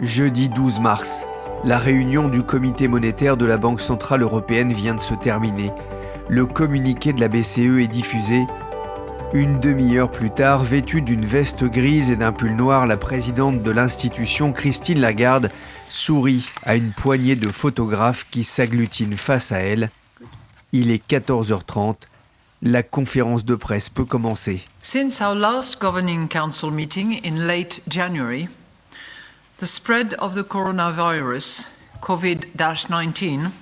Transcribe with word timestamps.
Jeudi 0.00 0.48
12 0.48 0.80
mars, 0.80 1.24
la 1.64 1.78
réunion 1.78 2.28
du 2.28 2.42
comité 2.42 2.86
monétaire 2.86 3.36
de 3.36 3.44
la 3.44 3.56
Banque 3.56 3.80
Centrale 3.80 4.22
Européenne 4.22 4.72
vient 4.72 4.94
de 4.94 5.00
se 5.00 5.14
terminer. 5.14 5.72
Le 6.28 6.46
communiqué 6.46 7.12
de 7.12 7.20
la 7.20 7.28
BCE 7.28 7.80
est 7.80 7.88
diffusé 7.88 8.46
une 9.34 9.60
demi-heure 9.60 10.10
plus 10.10 10.30
tard, 10.30 10.64
vêtue 10.64 11.02
d'une 11.02 11.26
veste 11.26 11.62
grise 11.64 12.10
et 12.10 12.16
d'un 12.16 12.32
pull 12.32 12.56
noir, 12.56 12.86
la 12.86 12.96
présidente 12.96 13.62
de 13.62 13.70
l'institution, 13.70 14.54
Christine 14.54 15.00
Lagarde, 15.00 15.50
sourit 15.90 16.48
à 16.64 16.76
une 16.76 16.92
poignée 16.92 17.36
de 17.36 17.50
photographes 17.50 18.26
qui 18.30 18.42
s'agglutinent 18.42 19.18
face 19.18 19.52
à 19.52 19.58
elle. 19.58 19.90
Il 20.72 20.90
est 20.90 21.06
14h30. 21.06 21.96
La 22.62 22.82
conférence 22.82 23.44
de 23.44 23.54
presse 23.54 23.90
peut 23.90 24.06
commencer. 24.06 24.62
Since 24.80 25.20
our 25.20 25.34
last 25.34 25.78
Governing 25.78 26.26
Council 26.28 26.70
meeting 26.70 27.20
in 27.22 27.46
late 27.46 27.82
January, 27.86 28.48
the 29.58 29.66
spread 29.66 30.14
of 30.14 30.34
the 30.34 30.44
coronavirus, 30.44 31.66
COVID 32.00 32.54
19, 32.54 33.52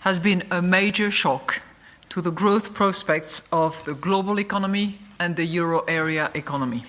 has 0.00 0.18
been 0.18 0.42
a 0.50 0.60
major 0.60 1.12
shock 1.12 1.62
to 2.08 2.20
the 2.20 2.32
growth 2.32 2.74
prospects 2.74 3.42
of 3.52 3.84
the 3.84 3.94
global 3.94 4.40
economy 4.40 4.98
and 5.20 5.36
the 5.36 5.44
euro 5.44 5.84
area 5.86 6.30
economy. 6.34 6.84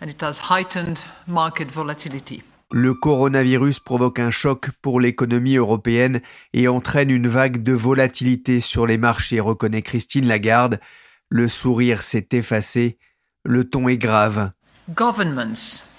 And 0.00 0.10
it 0.10 0.20
has 0.22 0.38
heightened 0.50 1.04
market 1.28 1.70
volatility. 1.70 2.42
Le 2.72 2.94
coronavirus 2.94 3.78
provoque 3.78 4.18
un 4.18 4.30
choc 4.30 4.70
pour 4.80 5.00
l'économie 5.00 5.56
européenne 5.56 6.20
et 6.54 6.66
entraîne 6.66 7.10
une 7.10 7.28
vague 7.28 7.62
de 7.62 7.74
volatilité 7.74 8.58
sur 8.58 8.86
les 8.86 8.98
marchés, 8.98 9.38
reconnaît 9.38 9.82
Christine 9.82 10.26
Lagarde. 10.26 10.80
Le 11.28 11.48
sourire 11.48 12.02
s'est 12.02 12.28
effacé, 12.32 12.98
le 13.44 13.68
ton 13.68 13.88
est 13.88 13.98
grave. 13.98 14.50
Governments 14.88 15.91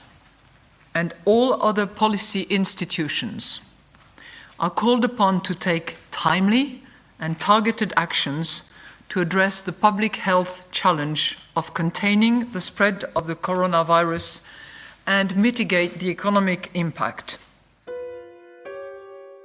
and 0.93 1.13
all 1.25 1.61
other 1.61 1.85
policy 1.85 2.45
institutions 2.49 3.61
are 4.59 4.69
called 4.69 5.03
upon 5.03 5.41
to 5.41 5.53
take 5.53 5.97
timely 6.11 6.81
and 7.19 7.39
targeted 7.39 7.93
actions 7.95 8.63
to 9.09 9.21
address 9.21 9.61
the 9.61 9.71
public 9.71 10.17
health 10.17 10.67
challenge 10.71 11.37
of 11.55 11.73
containing 11.73 12.51
the 12.51 12.61
spread 12.61 13.05
of 13.15 13.27
the 13.27 13.35
coronavirus 13.35 14.45
and 15.05 15.35
mitigate 15.35 15.99
the 15.99 16.09
economic 16.09 16.69
impact. 16.73 17.39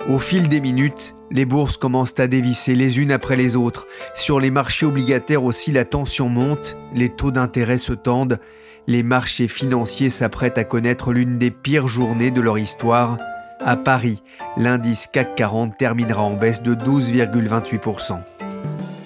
Au 0.08 0.18
fil 0.18 0.48
des 0.48 0.60
minutes, 0.60 1.14
les 1.30 1.44
bourses 1.44 1.76
commencent 1.76 2.18
à 2.18 2.26
dévisser 2.26 2.74
les 2.74 2.98
unes 2.98 3.12
après 3.12 3.36
les 3.36 3.56
autres. 3.56 3.86
Sur 4.14 4.40
les 4.40 4.50
marchés 4.50 4.86
obligataires 4.86 5.44
aussi, 5.44 5.72
la 5.72 5.84
tension 5.84 6.28
monte, 6.28 6.76
les 6.94 7.10
taux 7.10 7.30
d'intérêt 7.30 7.76
se 7.76 7.92
tendent, 7.92 8.40
les 8.88 9.02
marchés 9.02 9.48
financiers 9.48 10.08
s'apprêtent 10.08 10.56
à 10.56 10.64
connaître 10.64 11.12
l'une 11.12 11.38
des 11.38 11.50
pires 11.50 11.88
journées 11.88 12.30
de 12.30 12.40
leur 12.40 12.58
histoire. 12.58 13.18
À 13.60 13.76
Paris, 13.76 14.22
l'indice 14.56 15.06
CAC 15.06 15.36
40 15.36 15.76
terminera 15.76 16.22
en 16.22 16.34
baisse 16.34 16.62
de 16.62 16.74
12,28%. 16.74 18.18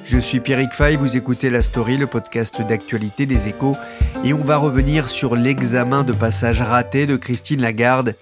Je 0.04 0.18
suis 0.18 0.38
Pierrick 0.38 0.72
Fay, 0.72 0.94
vous 0.94 1.16
écoutez 1.16 1.50
La 1.50 1.62
Story, 1.62 1.96
le 1.96 2.06
podcast 2.06 2.62
d'actualité 2.62 3.26
des 3.26 3.48
échos, 3.48 3.74
et 4.22 4.32
on 4.32 4.38
va 4.38 4.56
revenir 4.56 5.08
sur 5.08 5.34
l'examen 5.34 6.04
de 6.04 6.12
passage 6.12 6.62
raté 6.62 7.08
de 7.08 7.16
Christine 7.16 7.60
Lagarde 7.60 8.14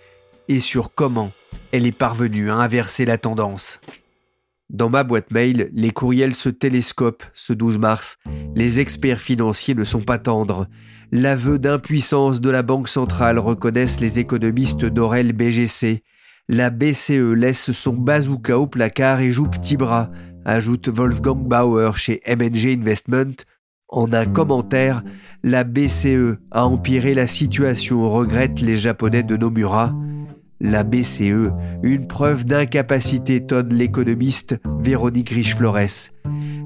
et 0.49 0.61
sur 0.61 0.95
comment 0.95 1.31
elle 1.73 1.87
est 1.87 1.97
parvenue 1.97 2.51
à 2.51 2.55
inverser 2.55 3.05
la 3.05 3.19
tendance. 3.19 3.81
Dans 4.71 4.89
ma 4.89 5.03
boîte 5.03 5.33
mail, 5.33 5.69
les 5.73 5.91
courriels 5.91 6.35
se 6.35 6.49
télescopent 6.49 7.25
ce 7.35 7.53
12 7.53 7.79
mars. 7.79 8.19
Les 8.55 8.79
experts 8.79 9.21
financiers 9.21 9.75
ne 9.75 9.83
sont 9.83 10.01
pas 10.01 10.19
tendres. 10.19 10.69
L'aveu 11.13 11.59
d'impuissance 11.59 12.41
de 12.41 12.51
la 12.51 12.63
Banque 12.63 12.89
centrale 12.89 13.39
reconnaissent 13.39 14.01
les 14.01 14.19
économistes 14.19 14.85
d'Aurel 14.85 15.33
BGC 15.33 16.03
la 16.53 16.71
BCE 16.71 17.33
laisse 17.37 17.71
son 17.71 17.93
bazooka 17.93 18.59
au 18.59 18.67
placard 18.67 19.21
et 19.21 19.31
joue 19.31 19.47
petit 19.47 19.77
bras, 19.77 20.11
ajoute 20.45 20.89
Wolfgang 20.89 21.47
Bauer 21.47 21.97
chez 21.97 22.21
MNG 22.27 22.77
Investment. 22.77 23.45
En 23.87 24.13
un 24.13 24.27
commentaire, 24.27 25.05
la 25.45 25.63
BCE 25.63 26.39
a 26.51 26.67
empiré 26.67 27.15
la 27.15 27.29
situation, 27.29 28.11
regrettent 28.11 28.63
les 28.63 28.77
Japonais 28.77 29.23
de 29.23 29.37
Nomura. 29.37 29.95
La 30.61 30.83
BCE, 30.83 31.53
une 31.85 32.09
preuve 32.09 32.45
d'incapacité, 32.45 33.47
tonne 33.47 33.73
l'économiste 33.73 34.57
Véronique 34.81 35.31
Riche-Flores. 35.31 36.11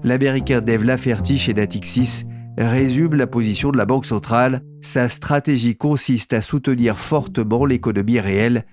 L'américain 0.03 0.62
Dave 0.62 0.84
Laferty 0.84 1.37
chez 1.37 1.53
Natixis 1.53 2.25
résume 2.59 3.15
la 3.15 3.26
position 3.26 3.70
de 3.70 3.76
la 3.76 3.87
Banque 3.87 4.06
centrale. 4.06 4.62
Sa 4.81 5.09
stratégie 5.09 5.76
consiste 5.76 6.32
à 6.32 6.42
soutenir 6.42 6.98
fortement 6.98 7.65
l'économie 7.65 8.20
réelle 8.20 8.65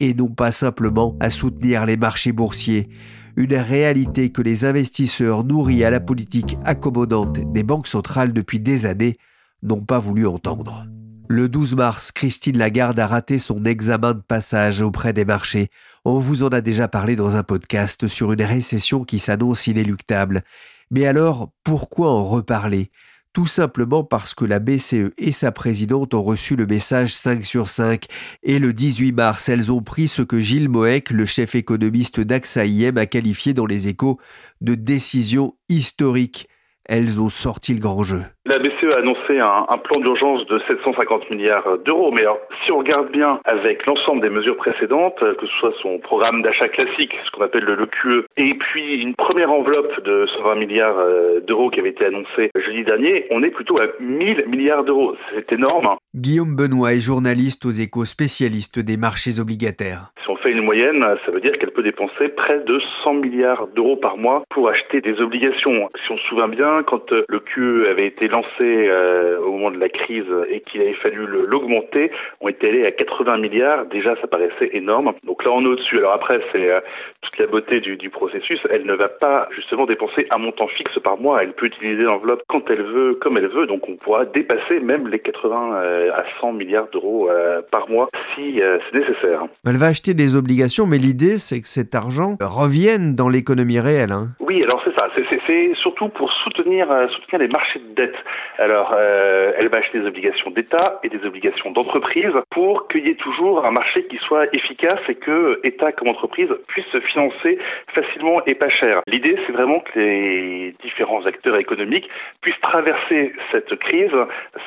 et 0.00 0.14
non 0.14 0.28
pas 0.28 0.52
simplement 0.52 1.16
à 1.20 1.30
soutenir 1.30 1.86
les 1.86 1.96
marchés 1.96 2.32
boursiers, 2.32 2.88
une 3.36 3.54
réalité 3.54 4.30
que 4.30 4.42
les 4.42 4.64
investisseurs 4.64 5.44
nourris 5.44 5.84
à 5.84 5.90
la 5.90 6.00
politique 6.00 6.56
accommodante 6.64 7.52
des 7.52 7.62
banques 7.62 7.88
centrales 7.88 8.32
depuis 8.32 8.60
des 8.60 8.86
années 8.86 9.16
n'ont 9.62 9.84
pas 9.84 9.98
voulu 9.98 10.26
entendre. 10.26 10.86
Le 11.30 11.48
12 11.48 11.76
mars, 11.76 12.10
Christine 12.10 12.56
Lagarde 12.56 12.98
a 12.98 13.06
raté 13.06 13.38
son 13.38 13.64
examen 13.64 14.14
de 14.14 14.20
passage 14.20 14.80
auprès 14.80 15.12
des 15.12 15.26
marchés. 15.26 15.68
On 16.06 16.18
vous 16.18 16.42
en 16.42 16.48
a 16.48 16.62
déjà 16.62 16.88
parlé 16.88 17.16
dans 17.16 17.36
un 17.36 17.42
podcast 17.42 18.08
sur 18.08 18.32
une 18.32 18.42
récession 18.42 19.04
qui 19.04 19.18
s'annonce 19.18 19.66
inéluctable. 19.66 20.42
Mais 20.90 21.06
alors, 21.06 21.52
pourquoi 21.64 22.10
en 22.10 22.24
reparler? 22.24 22.90
Tout 23.32 23.46
simplement 23.46 24.04
parce 24.04 24.34
que 24.34 24.44
la 24.44 24.58
BCE 24.58 25.12
et 25.18 25.32
sa 25.32 25.52
présidente 25.52 26.14
ont 26.14 26.22
reçu 26.22 26.56
le 26.56 26.66
message 26.66 27.14
5 27.14 27.44
sur 27.44 27.68
5 27.68 28.06
et 28.42 28.58
le 28.58 28.72
18 28.72 29.12
mars, 29.12 29.48
elles 29.48 29.70
ont 29.70 29.82
pris 29.82 30.08
ce 30.08 30.22
que 30.22 30.38
Gilles 30.38 30.68
Moek, 30.68 31.10
le 31.10 31.26
chef 31.26 31.54
économiste 31.54 32.20
d'AXA 32.20 32.66
IM, 32.66 32.98
a 32.98 33.06
qualifié 33.06 33.54
dans 33.54 33.66
les 33.66 33.88
échos 33.88 34.18
de 34.60 34.74
décision 34.74 35.54
historique 35.68 36.48
elles 36.88 37.20
ont 37.20 37.28
sorti 37.28 37.74
le 37.74 37.80
grand 37.80 38.02
jeu. 38.02 38.20
La 38.46 38.58
BCE 38.58 38.92
a 38.94 38.98
annoncé 38.98 39.38
un, 39.38 39.78
plan 39.78 40.00
d'urgence 40.00 40.46
de 40.46 40.58
750 40.66 41.30
milliards 41.30 41.78
d'euros, 41.84 42.10
mais 42.10 42.22
alors, 42.22 42.38
si 42.64 42.72
on 42.72 42.78
regarde 42.78 43.10
bien 43.10 43.40
avec 43.44 43.84
l'ensemble 43.86 44.22
des 44.22 44.30
mesures 44.30 44.56
précédentes, 44.56 45.18
que 45.18 45.46
ce 45.46 45.52
soit 45.60 45.74
son 45.82 45.98
programme 45.98 46.42
d'achat 46.42 46.68
classique, 46.68 47.12
ce 47.26 47.30
qu'on 47.30 47.44
appelle 47.44 47.64
le, 47.64 47.74
le, 47.74 47.86
QE, 47.86 48.26
et 48.36 48.54
puis 48.54 49.02
une 49.02 49.14
première 49.14 49.52
enveloppe 49.52 50.02
de 50.02 50.26
120 50.38 50.54
milliards 50.56 50.98
euh, 50.98 51.40
d'euros 51.40 51.70
qui 51.70 51.80
avait 51.80 51.90
été 51.90 52.06
annoncée 52.06 52.50
jeudi 52.56 52.84
dernier, 52.84 53.26
on 53.30 53.42
est 53.42 53.50
plutôt 53.50 53.78
à 53.78 53.86
1000 54.00 54.46
milliards 54.48 54.84
d'euros. 54.84 55.14
C'est 55.34 55.52
énorme. 55.52 55.96
Guillaume 56.14 56.56
Benoît 56.56 56.94
est 56.94 57.00
journaliste 57.00 57.66
aux 57.66 57.70
échos 57.70 58.06
spécialistes 58.06 58.78
des 58.78 58.96
marchés 58.96 59.40
obligataires. 59.40 60.10
Si 60.24 60.30
on 60.30 60.36
fait 60.36 60.52
une 60.52 60.62
moyenne, 60.62 61.04
ça 61.26 61.30
veut 61.30 61.40
dire 61.42 61.58
qu'elle 61.58 61.70
peut 61.70 61.82
dépenser 61.82 62.28
près 62.28 62.60
de 62.60 62.80
100 63.04 63.12
milliards 63.12 63.66
d'euros 63.76 63.96
par 63.96 64.16
mois 64.16 64.42
pour 64.48 64.70
acheter 64.70 65.02
des 65.02 65.20
obligations. 65.20 65.90
Si 66.06 66.10
on 66.10 66.16
se 66.16 66.24
souvient 66.24 66.48
bien, 66.48 66.82
quand 66.86 67.12
euh, 67.12 67.26
le 67.28 67.40
QE 67.40 67.90
avait 67.90 68.06
été 68.06 68.26
lancé 68.28 68.48
euh, 68.62 69.38
au 69.40 69.52
moment 69.52 69.70
de 69.70 69.78
la 69.78 69.90
crise 69.90 70.24
et 70.48 70.60
qu'il 70.60 70.80
avait 70.80 70.94
fallu 70.94 71.26
l'augmenter, 71.26 72.10
on 72.40 72.48
était 72.48 72.68
allé 72.68 72.86
à 72.86 72.90
80 72.90 73.36
milliards. 73.36 73.84
Déjà, 73.86 74.16
ça 74.22 74.26
paraissait 74.28 74.70
énorme. 74.72 75.12
Donc 75.24 75.44
là, 75.44 75.50
on 75.52 75.62
est 75.62 75.68
au-dessus. 75.68 75.98
Alors 75.98 76.14
après, 76.14 76.40
c'est 76.52 76.70
euh, 76.70 76.80
toute 77.20 77.38
la 77.38 77.46
beauté 77.48 77.80
du, 77.80 77.98
du, 77.98 78.08
processus. 78.08 78.60
Elle 78.70 78.86
ne 78.86 78.94
va 78.94 79.08
pas 79.08 79.46
justement 79.54 79.84
dépenser 79.84 80.26
un 80.30 80.38
montant 80.38 80.68
fixe 80.68 80.98
par 81.00 81.18
mois. 81.18 81.42
Elle 81.42 81.52
peut 81.52 81.66
utiliser 81.66 82.04
l'enveloppe 82.04 82.42
quand 82.48 82.70
elle 82.70 82.82
veut, 82.82 83.14
comme 83.20 83.36
elle 83.36 83.48
veut. 83.48 83.66
Donc 83.66 83.86
on 83.90 83.96
pourra 83.96 84.24
dépasser 84.24 84.80
même 84.80 85.06
les 85.08 85.18
80 85.18 85.74
euh, 85.74 85.97
à 86.14 86.24
100 86.40 86.52
milliards 86.52 86.88
d'euros 86.92 87.28
par 87.70 87.88
mois 87.88 88.08
si 88.34 88.60
c'est 88.60 88.98
nécessaire. 88.98 89.42
Elle 89.66 89.76
va 89.76 89.86
acheter 89.86 90.14
des 90.14 90.36
obligations, 90.36 90.86
mais 90.86 90.98
l'idée, 90.98 91.38
c'est 91.38 91.60
que 91.60 91.68
cet 91.68 91.94
argent 91.94 92.36
revienne 92.40 93.14
dans 93.14 93.28
l'économie 93.28 93.80
réelle. 93.80 94.12
Hein. 94.12 94.28
Oui, 94.40 94.62
alors 94.62 94.80
c'est 94.84 94.94
ça. 94.94 95.08
C'est 95.14 95.37
c'est 95.48 95.72
surtout 95.76 96.08
pour 96.08 96.30
soutenir, 96.44 96.92
euh, 96.92 97.08
soutenir 97.08 97.40
les 97.40 97.48
marchés 97.48 97.78
de 97.78 97.94
dette. 97.94 98.16
Alors, 98.58 98.94
euh, 98.96 99.52
elle 99.56 99.68
va 99.68 99.78
acheter 99.78 99.98
des 99.98 100.06
obligations 100.06 100.50
d'État 100.50 101.00
et 101.02 101.08
des 101.08 101.24
obligations 101.24 101.70
d'entreprise 101.70 102.32
pour 102.50 102.86
qu'il 102.88 103.06
y 103.06 103.10
ait 103.10 103.14
toujours 103.14 103.64
un 103.64 103.70
marché 103.70 104.04
qui 104.04 104.18
soit 104.18 104.54
efficace 104.54 105.00
et 105.08 105.14
que 105.14 105.60
État 105.64 105.92
comme 105.92 106.08
entreprise 106.08 106.50
puissent 106.68 106.92
se 106.92 107.00
financer 107.00 107.58
facilement 107.94 108.44
et 108.44 108.54
pas 108.54 108.68
cher. 108.68 109.00
L'idée, 109.06 109.38
c'est 109.46 109.52
vraiment 109.52 109.80
que 109.80 109.98
les 109.98 110.74
différents 110.82 111.24
acteurs 111.24 111.56
économiques 111.56 112.08
puissent 112.42 112.60
traverser 112.60 113.32
cette 113.50 113.74
crise 113.76 114.12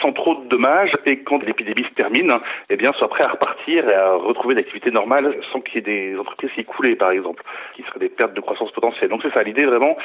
sans 0.01 0.13
trop 0.13 0.35
de 0.35 0.49
dommages 0.49 0.97
et 1.05 1.19
quand 1.19 1.43
l'épidémie 1.43 1.83
se 1.83 1.93
termine, 1.93 2.33
eh 2.69 2.75
bien, 2.75 2.91
soient 2.93 3.09
prêts 3.09 3.23
à 3.23 3.29
repartir 3.29 3.87
et 3.87 3.93
à 3.93 4.13
retrouver 4.13 4.55
l'activité 4.55 4.89
normale 4.89 5.35
sans 5.51 5.61
qu'il 5.61 5.75
y 5.75 5.77
ait 5.77 6.11
des 6.11 6.17
entreprises 6.17 6.51
qui 6.55 6.65
coulent, 6.65 6.95
par 6.95 7.11
exemple, 7.11 7.43
qui 7.75 7.83
seraient 7.83 7.99
des 7.99 8.09
pertes 8.09 8.33
de 8.33 8.41
croissance 8.41 8.71
potentielle. 8.71 9.09
Donc 9.09 9.21
c'est 9.21 9.33
ça, 9.33 9.43
l'idée 9.43 9.65
vraiment, 9.65 9.95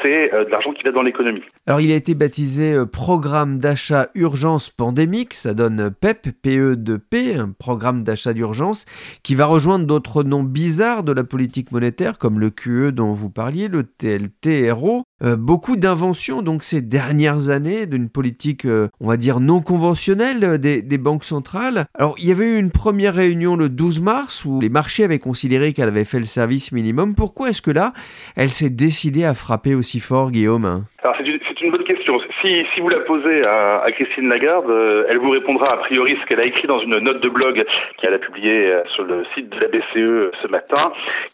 c'est 0.00 0.21
euh, 0.32 0.44
de 0.44 0.50
l'argent 0.50 0.72
qui 0.72 0.82
va 0.82 0.92
dans 0.92 1.02
l'économie. 1.02 1.42
Alors 1.66 1.80
il 1.80 1.90
a 1.92 1.94
été 1.94 2.14
baptisé 2.14 2.74
euh, 2.74 2.86
Programme 2.86 3.58
d'achat 3.58 4.08
urgence 4.14 4.70
pandémique, 4.70 5.34
ça 5.34 5.54
donne 5.54 5.90
PEP, 5.90 6.28
PE 6.42 6.76
de 6.76 6.96
P, 6.96 7.34
un 7.34 7.50
programme 7.50 8.04
d'achat 8.04 8.32
d'urgence, 8.32 8.84
qui 9.22 9.34
va 9.34 9.46
rejoindre 9.46 9.86
d'autres 9.86 10.22
noms 10.22 10.42
bizarres 10.42 11.04
de 11.04 11.12
la 11.12 11.24
politique 11.24 11.72
monétaire, 11.72 12.18
comme 12.18 12.38
le 12.38 12.50
QE 12.50 12.92
dont 12.92 13.12
vous 13.12 13.30
parliez, 13.30 13.68
le 13.68 13.84
TLTRO. 13.84 15.04
Euh, 15.22 15.36
beaucoup 15.36 15.76
d'inventions 15.76 16.42
donc 16.42 16.62
ces 16.62 16.82
dernières 16.82 17.50
années 17.50 17.86
d'une 17.86 18.08
politique, 18.08 18.66
on 19.00 19.06
va 19.06 19.16
dire, 19.16 19.40
non 19.40 19.60
conventionnelle 19.60 20.58
des, 20.58 20.82
des 20.82 20.98
banques 20.98 21.24
centrales. 21.24 21.84
Alors 21.94 22.14
il 22.18 22.28
y 22.28 22.32
avait 22.32 22.46
eu 22.46 22.58
une 22.58 22.70
première 22.70 23.14
réunion 23.14 23.56
le 23.56 23.68
12 23.68 24.00
mars 24.00 24.44
où 24.44 24.60
les 24.60 24.68
marchés 24.68 25.04
avaient 25.04 25.18
considéré 25.18 25.72
qu'elle 25.72 25.88
avait 25.88 26.04
fait 26.04 26.18
le 26.18 26.24
service 26.24 26.72
minimum. 26.72 27.14
Pourquoi 27.14 27.48
est-ce 27.48 27.62
que 27.62 27.70
là, 27.70 27.92
elle 28.36 28.48
s'est 28.48 28.70
décidée 28.70 29.24
à 29.24 29.34
frapper 29.34 29.74
aussi 29.74 30.00
fort, 30.00 30.30
Guillaume? 30.30 30.84
Alors 31.02 31.16
c'est 31.18 31.60
une, 31.62 31.70
bonne 31.70 31.84
question. 31.84 32.20
Si, 32.40 32.64
si 32.74 32.80
vous 32.80 32.88
la 32.88 33.00
posez 33.00 33.44
à, 33.44 33.84
Christine 33.92 34.28
Lagarde, 34.28 34.68
euh, 34.68 35.04
elle 35.08 35.18
vous 35.18 35.30
répondra 35.30 35.72
a 35.72 35.76
priori 35.78 36.16
ce 36.20 36.26
qu'elle 36.26 36.40
a 36.40 36.44
écrit 36.44 36.66
dans 36.66 36.80
une 36.80 36.98
note 36.98 37.20
de 37.20 37.28
blog 37.28 37.64
qu'elle 37.98 38.14
a 38.14 38.18
publiée 38.18 38.72
euh, 38.72 38.82
sur 38.94 39.04
le 39.04 39.24
site 39.34 39.48
de 39.48 39.58
la 39.60 39.68
BCE 39.68 40.34
ce 40.42 40.48
matin, 40.48 40.92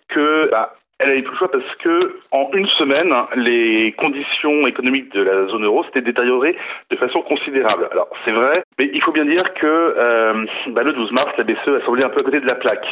que 0.09 0.51
bah, 0.51 0.75
elle 0.99 1.11
avait 1.11 1.23
plus 1.23 1.33
le 1.33 1.39
choix 1.39 1.51
parce 1.51 1.77
que 1.77 2.17
en 2.33 2.51
une 2.53 2.67
semaine, 2.79 3.15
les 3.37 3.93
conditions 3.93 4.67
économiques 4.67 5.13
de 5.13 5.23
la 5.23 5.47
zone 5.47 5.65
euro 5.65 5.85
s'étaient 5.85 6.01
détériorées 6.01 6.57
de 6.91 6.97
façon 6.97 7.23
considérable. 7.23 7.89
Alors 7.93 8.09
c'est 8.25 8.33
vrai, 8.33 8.63
mais 8.79 8.91
il 8.93 9.01
faut 9.03 9.13
bien 9.13 9.25
dire 9.25 9.55
que 9.55 9.67
euh, 9.67 10.45
bah, 10.69 10.83
le 10.83 10.93
12 10.93 11.13
mars, 11.13 11.33
la 11.39 11.45
BCE 11.45 11.69
a 11.69 11.85
semblé 11.85 12.03
un 12.03 12.09
peu 12.09 12.21
à 12.21 12.25
côté 12.25 12.41
de 12.41 12.47
la 12.47 12.57
plaque. 12.57 12.87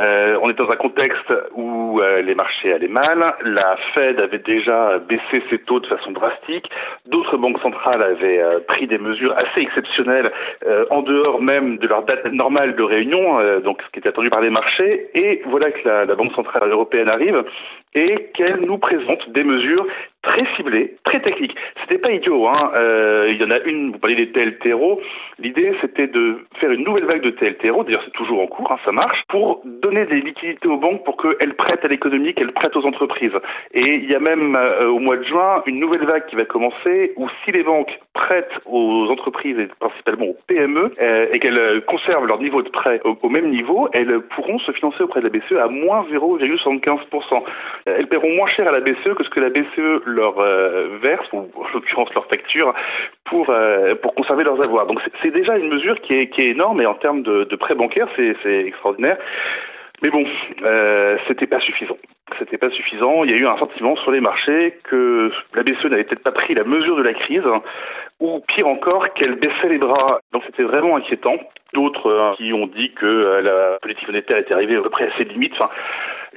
Euh, 0.00 0.36
on 0.42 0.50
est 0.50 0.58
dans 0.58 0.70
un 0.70 0.76
contexte 0.76 1.32
où 1.54 2.00
euh, 2.00 2.20
les 2.22 2.34
marchés 2.34 2.72
allaient 2.72 2.88
mal, 2.88 3.34
la 3.44 3.76
Fed 3.94 4.18
avait 4.18 4.38
déjà 4.38 4.98
baissé 4.98 5.42
ses 5.50 5.58
taux 5.58 5.78
de 5.78 5.86
façon 5.86 6.10
drastique, 6.10 6.68
d'autres 7.06 7.36
banques 7.36 7.60
centrales 7.60 8.02
avaient 8.02 8.40
euh, 8.40 8.58
pris 8.66 8.88
des 8.88 8.98
mesures 8.98 9.36
assez 9.38 9.60
exceptionnelles 9.60 10.32
euh, 10.66 10.84
en 10.90 11.02
dehors 11.02 11.40
même 11.40 11.78
de 11.78 11.86
leur 11.86 12.02
date 12.02 12.24
normale 12.32 12.74
de 12.74 12.82
réunion, 12.82 13.60
donc 13.60 13.82
ce 13.82 13.92
qui 13.92 14.00
était 14.00 14.08
attendu 14.08 14.30
par 14.30 14.40
les 14.40 14.50
marchés, 14.50 15.08
et 15.14 15.42
voilà 15.46 15.70
que 15.70 15.86
la, 15.86 16.04
la 16.04 16.14
Banque 16.16 16.32
centrale 16.32 16.70
européenne 16.70 17.08
arrive 17.08 17.43
et 17.94 18.30
qu'elle 18.34 18.60
nous 18.60 18.78
présente 18.78 19.28
des 19.30 19.44
mesures 19.44 19.86
très 20.24 20.44
ciblées, 20.56 20.96
très 21.04 21.20
techniques. 21.20 21.54
C'était 21.82 21.98
pas 21.98 22.10
idiot, 22.10 22.48
hein. 22.48 22.72
Euh, 22.74 23.28
il 23.30 23.40
y 23.40 23.44
en 23.44 23.50
a 23.50 23.60
une, 23.60 23.92
vous 23.92 23.98
parlez 23.98 24.16
des 24.16 24.30
TLTRO. 24.32 25.00
L'idée, 25.38 25.72
c'était 25.80 26.06
de 26.06 26.38
faire 26.58 26.70
une 26.70 26.84
nouvelle 26.84 27.04
vague 27.04 27.22
de 27.22 27.30
TLTRO. 27.30 27.84
D'ailleurs, 27.84 28.02
c'est 28.04 28.12
toujours 28.12 28.40
en 28.40 28.46
cours, 28.46 28.72
hein, 28.72 28.78
ça 28.84 28.92
marche, 28.92 29.22
pour 29.28 29.62
donner 29.64 30.06
des 30.06 30.20
liquidités 30.20 30.66
aux 30.66 30.78
banques 30.78 31.04
pour 31.04 31.16
qu'elles 31.16 31.54
prêtent 31.54 31.84
à 31.84 31.88
l'économie, 31.88 32.34
qu'elles 32.34 32.52
prêtent 32.52 32.76
aux 32.76 32.86
entreprises. 32.86 33.36
Et 33.72 33.94
il 33.94 34.10
y 34.10 34.14
a 34.14 34.20
même 34.20 34.56
euh, 34.56 34.88
au 34.88 34.98
mois 34.98 35.16
de 35.16 35.24
juin 35.24 35.62
une 35.66 35.78
nouvelle 35.78 36.04
vague 36.04 36.26
qui 36.26 36.36
va 36.36 36.44
commencer 36.44 37.12
où 37.16 37.28
si 37.44 37.52
les 37.52 37.62
banques 37.62 38.00
prêtent 38.14 38.58
aux 38.66 39.08
entreprises 39.10 39.58
et 39.58 39.68
principalement 39.78 40.26
aux 40.26 40.36
PME 40.46 40.94
euh, 41.00 41.26
et 41.32 41.38
qu'elles 41.38 41.82
conservent 41.86 42.26
leur 42.26 42.40
niveau 42.40 42.62
de 42.62 42.70
prêt 42.70 43.00
au, 43.04 43.28
même 43.28 43.50
niveau, 43.50 43.88
elles 43.92 44.20
pourront 44.34 44.58
se 44.60 44.72
financer 44.72 45.02
auprès 45.02 45.20
de 45.20 45.28
la 45.28 45.30
BCE 45.30 45.60
à 45.60 45.68
moins 45.68 46.06
0,75%. 46.10 47.42
Elles 47.86 48.06
paieront 48.06 48.34
moins 48.34 48.48
cher 48.48 48.68
à 48.68 48.72
la 48.72 48.80
BCE 48.80 49.14
que 49.16 49.24
ce 49.24 49.30
que 49.30 49.40
la 49.40 49.50
BCE 49.50 50.06
leur 50.14 50.38
euh, 50.38 50.98
verse, 51.02 51.26
ou 51.32 51.38
en 51.38 51.64
l'occurrence 51.74 52.12
leur 52.14 52.26
facture, 52.26 52.74
pour, 53.24 53.50
euh, 53.50 53.94
pour 53.96 54.14
conserver 54.14 54.44
leurs 54.44 54.60
avoirs. 54.62 54.86
Donc 54.86 55.00
c'est 55.22 55.30
déjà 55.30 55.58
une 55.58 55.68
mesure 55.68 56.00
qui 56.00 56.14
est, 56.14 56.28
qui 56.28 56.42
est 56.42 56.50
énorme 56.50 56.80
et 56.80 56.86
en 56.86 56.94
termes 56.94 57.22
de, 57.22 57.56
prêts 57.56 57.74
bancaires, 57.74 58.08
c'est 58.16 58.66
extraordinaire. 58.66 59.18
Mais 60.02 60.10
bon, 60.10 60.24
euh, 60.62 61.16
c'était 61.28 61.46
pas 61.46 61.60
suffisant. 61.60 61.96
C'était 62.38 62.58
pas 62.58 62.68
suffisant. 62.70 63.24
Il 63.24 63.30
y 63.30 63.34
a 63.34 63.36
eu 63.36 63.46
un 63.46 63.56
sentiment 63.58 63.96
sur 63.96 64.10
les 64.10 64.20
marchés 64.20 64.74
que 64.84 65.30
la 65.54 65.62
BCE 65.62 65.84
n'avait 65.84 66.04
peut-être 66.04 66.22
pas 66.22 66.32
pris 66.32 66.52
la 66.54 66.64
mesure 66.64 66.96
de 66.96 67.02
la 67.02 67.14
crise, 67.14 67.44
ou 68.20 68.40
pire 68.48 68.66
encore, 68.66 69.12
qu'elle 69.14 69.36
baissait 69.36 69.68
les 69.68 69.78
bras. 69.78 70.18
Donc 70.32 70.42
c'était 70.46 70.64
vraiment 70.64 70.96
inquiétant. 70.96 71.36
D'autres 71.72 72.12
hein, 72.12 72.34
qui 72.36 72.52
ont 72.52 72.66
dit 72.66 72.92
que 72.92 73.40
la 73.42 73.78
politique 73.80 74.06
monétaire 74.06 74.38
était 74.38 74.54
arrivée 74.54 74.76
à 74.76 74.82
peu 74.82 74.90
près 74.90 75.06
à 75.06 75.16
ses 75.16 75.24
limites. 75.24 75.54
Enfin, 75.54 75.70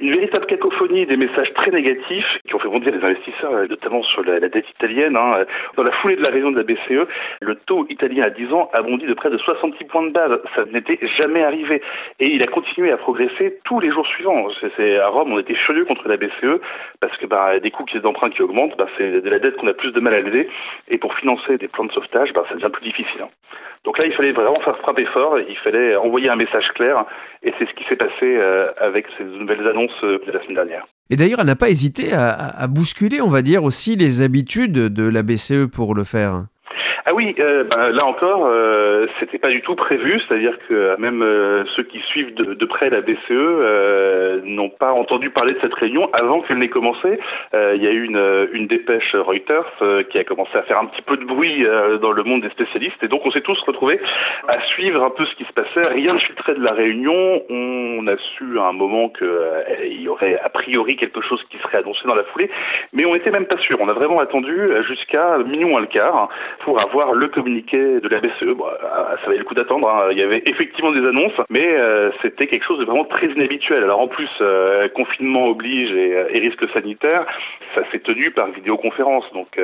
une 0.00 0.12
véritable 0.12 0.46
cacophonie 0.46 1.06
des 1.06 1.16
messages 1.16 1.52
très 1.54 1.70
négatifs 1.70 2.38
qui 2.46 2.54
ont 2.54 2.58
fait 2.58 2.68
bondir 2.68 2.92
les 2.94 3.04
investisseurs, 3.04 3.68
notamment 3.68 4.02
sur 4.02 4.22
la, 4.24 4.40
dette 4.40 4.68
italienne. 4.70 5.16
Hein. 5.16 5.44
Dans 5.76 5.82
la 5.82 5.92
foulée 5.92 6.16
de 6.16 6.22
la 6.22 6.30
réunion 6.30 6.50
de 6.50 6.56
la 6.56 6.62
BCE, 6.62 7.08
le 7.40 7.54
taux 7.66 7.86
italien 7.88 8.24
à 8.24 8.30
10 8.30 8.52
ans 8.52 8.70
a 8.72 8.82
bondi 8.82 9.06
de 9.06 9.14
près 9.14 9.30
de 9.30 9.38
66 9.38 9.84
points 9.84 10.06
de 10.06 10.10
base. 10.10 10.40
Ça 10.54 10.64
n'était 10.66 10.98
jamais 11.16 11.42
arrivé. 11.42 11.82
Et 12.20 12.28
il 12.28 12.42
a 12.42 12.46
continué 12.46 12.90
à 12.92 12.96
progresser 12.96 13.58
tous 13.64 13.80
les 13.80 13.90
jours 13.90 14.06
suivants. 14.06 14.48
C'est, 14.76 14.98
à 14.98 15.08
Rome, 15.08 15.32
on 15.32 15.38
était 15.38 15.54
furieux 15.54 15.84
contre 15.84 16.08
la 16.08 16.16
BCE 16.16 16.60
parce 17.00 17.16
que 17.18 17.26
bah, 17.26 17.58
des 17.58 17.70
coûts 17.70 17.84
d'emprunt 18.02 18.30
qui 18.30 18.42
augmentent, 18.42 18.76
bah, 18.76 18.88
c'est 18.96 19.20
de 19.20 19.30
la 19.30 19.38
dette 19.38 19.56
qu'on 19.56 19.66
a 19.66 19.74
plus 19.74 19.92
de 19.92 20.00
mal 20.00 20.14
à 20.14 20.20
lever. 20.20 20.48
Et 20.88 20.98
pour 20.98 21.14
financer 21.14 21.58
des 21.58 21.68
plans 21.68 21.84
de 21.84 21.92
sauvetage, 21.92 22.32
bah, 22.32 22.44
ça 22.48 22.54
devient 22.54 22.70
plus 22.72 22.84
difficile. 22.84 23.26
Donc 23.84 23.98
là, 23.98 24.06
il 24.06 24.12
fallait 24.12 24.32
vraiment 24.32 24.60
faire 24.60 24.76
frapper 24.78 25.06
fort, 25.06 25.38
il 25.38 25.56
fallait 25.58 25.96
envoyer 25.96 26.28
un 26.28 26.36
message 26.36 26.66
clair, 26.74 27.04
et 27.42 27.52
c'est 27.58 27.66
ce 27.66 27.74
qui 27.74 27.84
s'est 27.88 27.96
passé 27.96 28.12
euh, 28.22 28.70
avec 28.80 29.06
ces 29.16 29.24
nouvelles 29.24 29.66
annonces 29.66 29.90
euh, 30.04 30.18
de 30.26 30.32
la 30.32 30.42
semaine 30.42 30.56
dernière. 30.56 30.86
Et 31.10 31.16
d'ailleurs, 31.16 31.40
elle 31.40 31.46
n'a 31.46 31.56
pas 31.56 31.70
hésité 31.70 32.12
à, 32.12 32.32
à, 32.32 32.66
bousculer, 32.66 33.22
on 33.22 33.28
va 33.28 33.40
dire, 33.40 33.64
aussi 33.64 33.96
les 33.96 34.20
habitudes 34.20 34.72
de 34.72 35.08
la 35.08 35.22
BCE 35.22 35.70
pour 35.72 35.94
le 35.94 36.04
faire. 36.04 36.44
Ah 37.10 37.14
oui, 37.14 37.34
euh, 37.38 37.64
ben, 37.64 37.88
là 37.88 38.04
encore, 38.04 38.44
euh, 38.44 39.06
c'était 39.18 39.38
pas 39.38 39.48
du 39.48 39.62
tout 39.62 39.74
prévu, 39.74 40.20
c'est-à-dire 40.28 40.58
que 40.68 40.94
même 40.98 41.22
euh, 41.22 41.64
ceux 41.74 41.84
qui 41.84 42.00
suivent 42.00 42.34
de, 42.34 42.64
près 42.66 42.90
la 42.90 43.00
BCE 43.00 43.16
euh, 43.30 44.42
n'ont 44.44 44.68
pas 44.68 44.92
entendu 44.92 45.30
parler 45.30 45.54
de 45.54 45.58
cette 45.62 45.72
réunion 45.72 46.10
avant 46.12 46.42
qu'elle 46.42 46.58
n'ait 46.58 46.68
commencé. 46.68 47.18
Il 47.54 47.82
y 47.82 47.86
a 47.86 47.92
eu 47.92 48.04
une, 48.04 48.66
dépêche 48.66 49.14
Reuters 49.14 49.72
qui 50.10 50.18
a 50.18 50.24
commencé 50.24 50.54
à 50.58 50.62
faire 50.64 50.78
un 50.78 50.84
petit 50.84 51.00
peu 51.00 51.16
de 51.16 51.24
bruit 51.24 51.64
dans 52.02 52.12
le 52.12 52.22
monde 52.24 52.42
des 52.42 52.50
spécialistes, 52.50 53.02
et 53.02 53.08
donc 53.08 53.24
on 53.24 53.30
s'est 53.30 53.40
tous 53.40 53.58
retrouvés 53.62 53.98
à 54.46 54.60
suivre 54.74 55.02
un 55.02 55.08
peu 55.08 55.24
ce 55.24 55.34
qui 55.36 55.44
se 55.44 55.52
passait. 55.54 55.86
Rien 55.86 56.12
ne 56.12 56.18
filtrait 56.18 56.56
de 56.56 56.62
la 56.62 56.72
réunion. 56.72 57.40
On 57.48 58.06
a 58.06 58.18
su 58.36 58.58
à 58.58 58.64
un 58.64 58.72
moment 58.72 59.08
qu'il 59.08 60.02
y 60.02 60.08
aurait 60.08 60.38
a 60.44 60.50
priori 60.50 60.96
quelque 60.96 61.22
chose 61.22 61.42
qui 61.50 61.56
serait 61.58 61.78
annoncé 61.78 62.06
dans 62.06 62.14
la 62.14 62.24
foulée, 62.24 62.50
mais 62.92 63.06
on 63.06 63.14
n'était 63.14 63.30
même 63.30 63.46
pas 63.46 63.58
sûr. 63.58 63.78
On 63.80 63.88
a 63.88 63.94
vraiment 63.94 64.20
attendu 64.20 64.54
jusqu'à 64.86 65.38
minuit 65.38 65.64
moins 65.64 65.80
le 65.80 65.86
quart 65.86 66.28
pour 66.64 66.78
avoir 66.78 66.97
le 67.06 67.28
communiqué 67.28 68.00
de 68.00 68.08
la 68.08 68.20
BCE. 68.20 68.54
Bon, 68.56 68.66
euh, 68.66 69.16
ça 69.16 69.26
valait 69.26 69.38
le 69.38 69.44
coup 69.44 69.54
d'attendre. 69.54 69.88
Hein. 69.88 70.08
Il 70.10 70.18
y 70.18 70.22
avait 70.22 70.42
effectivement 70.46 70.92
des 70.92 71.06
annonces, 71.06 71.40
mais 71.50 71.66
euh, 71.66 72.10
c'était 72.22 72.46
quelque 72.46 72.64
chose 72.64 72.78
de 72.78 72.84
vraiment 72.84 73.04
très 73.04 73.26
inhabituel. 73.26 73.82
Alors 73.82 74.00
en 74.00 74.08
plus, 74.08 74.28
euh, 74.40 74.88
confinement 74.88 75.46
oblige 75.46 75.90
et, 75.92 76.10
et, 76.10 76.38
risque 76.38 76.68
sanitaire, 76.72 77.26
ça 77.74 77.82
s'est 77.90 78.00
tenu 78.00 78.30
par 78.30 78.48
vidéoconférence. 78.50 79.24
Donc 79.32 79.60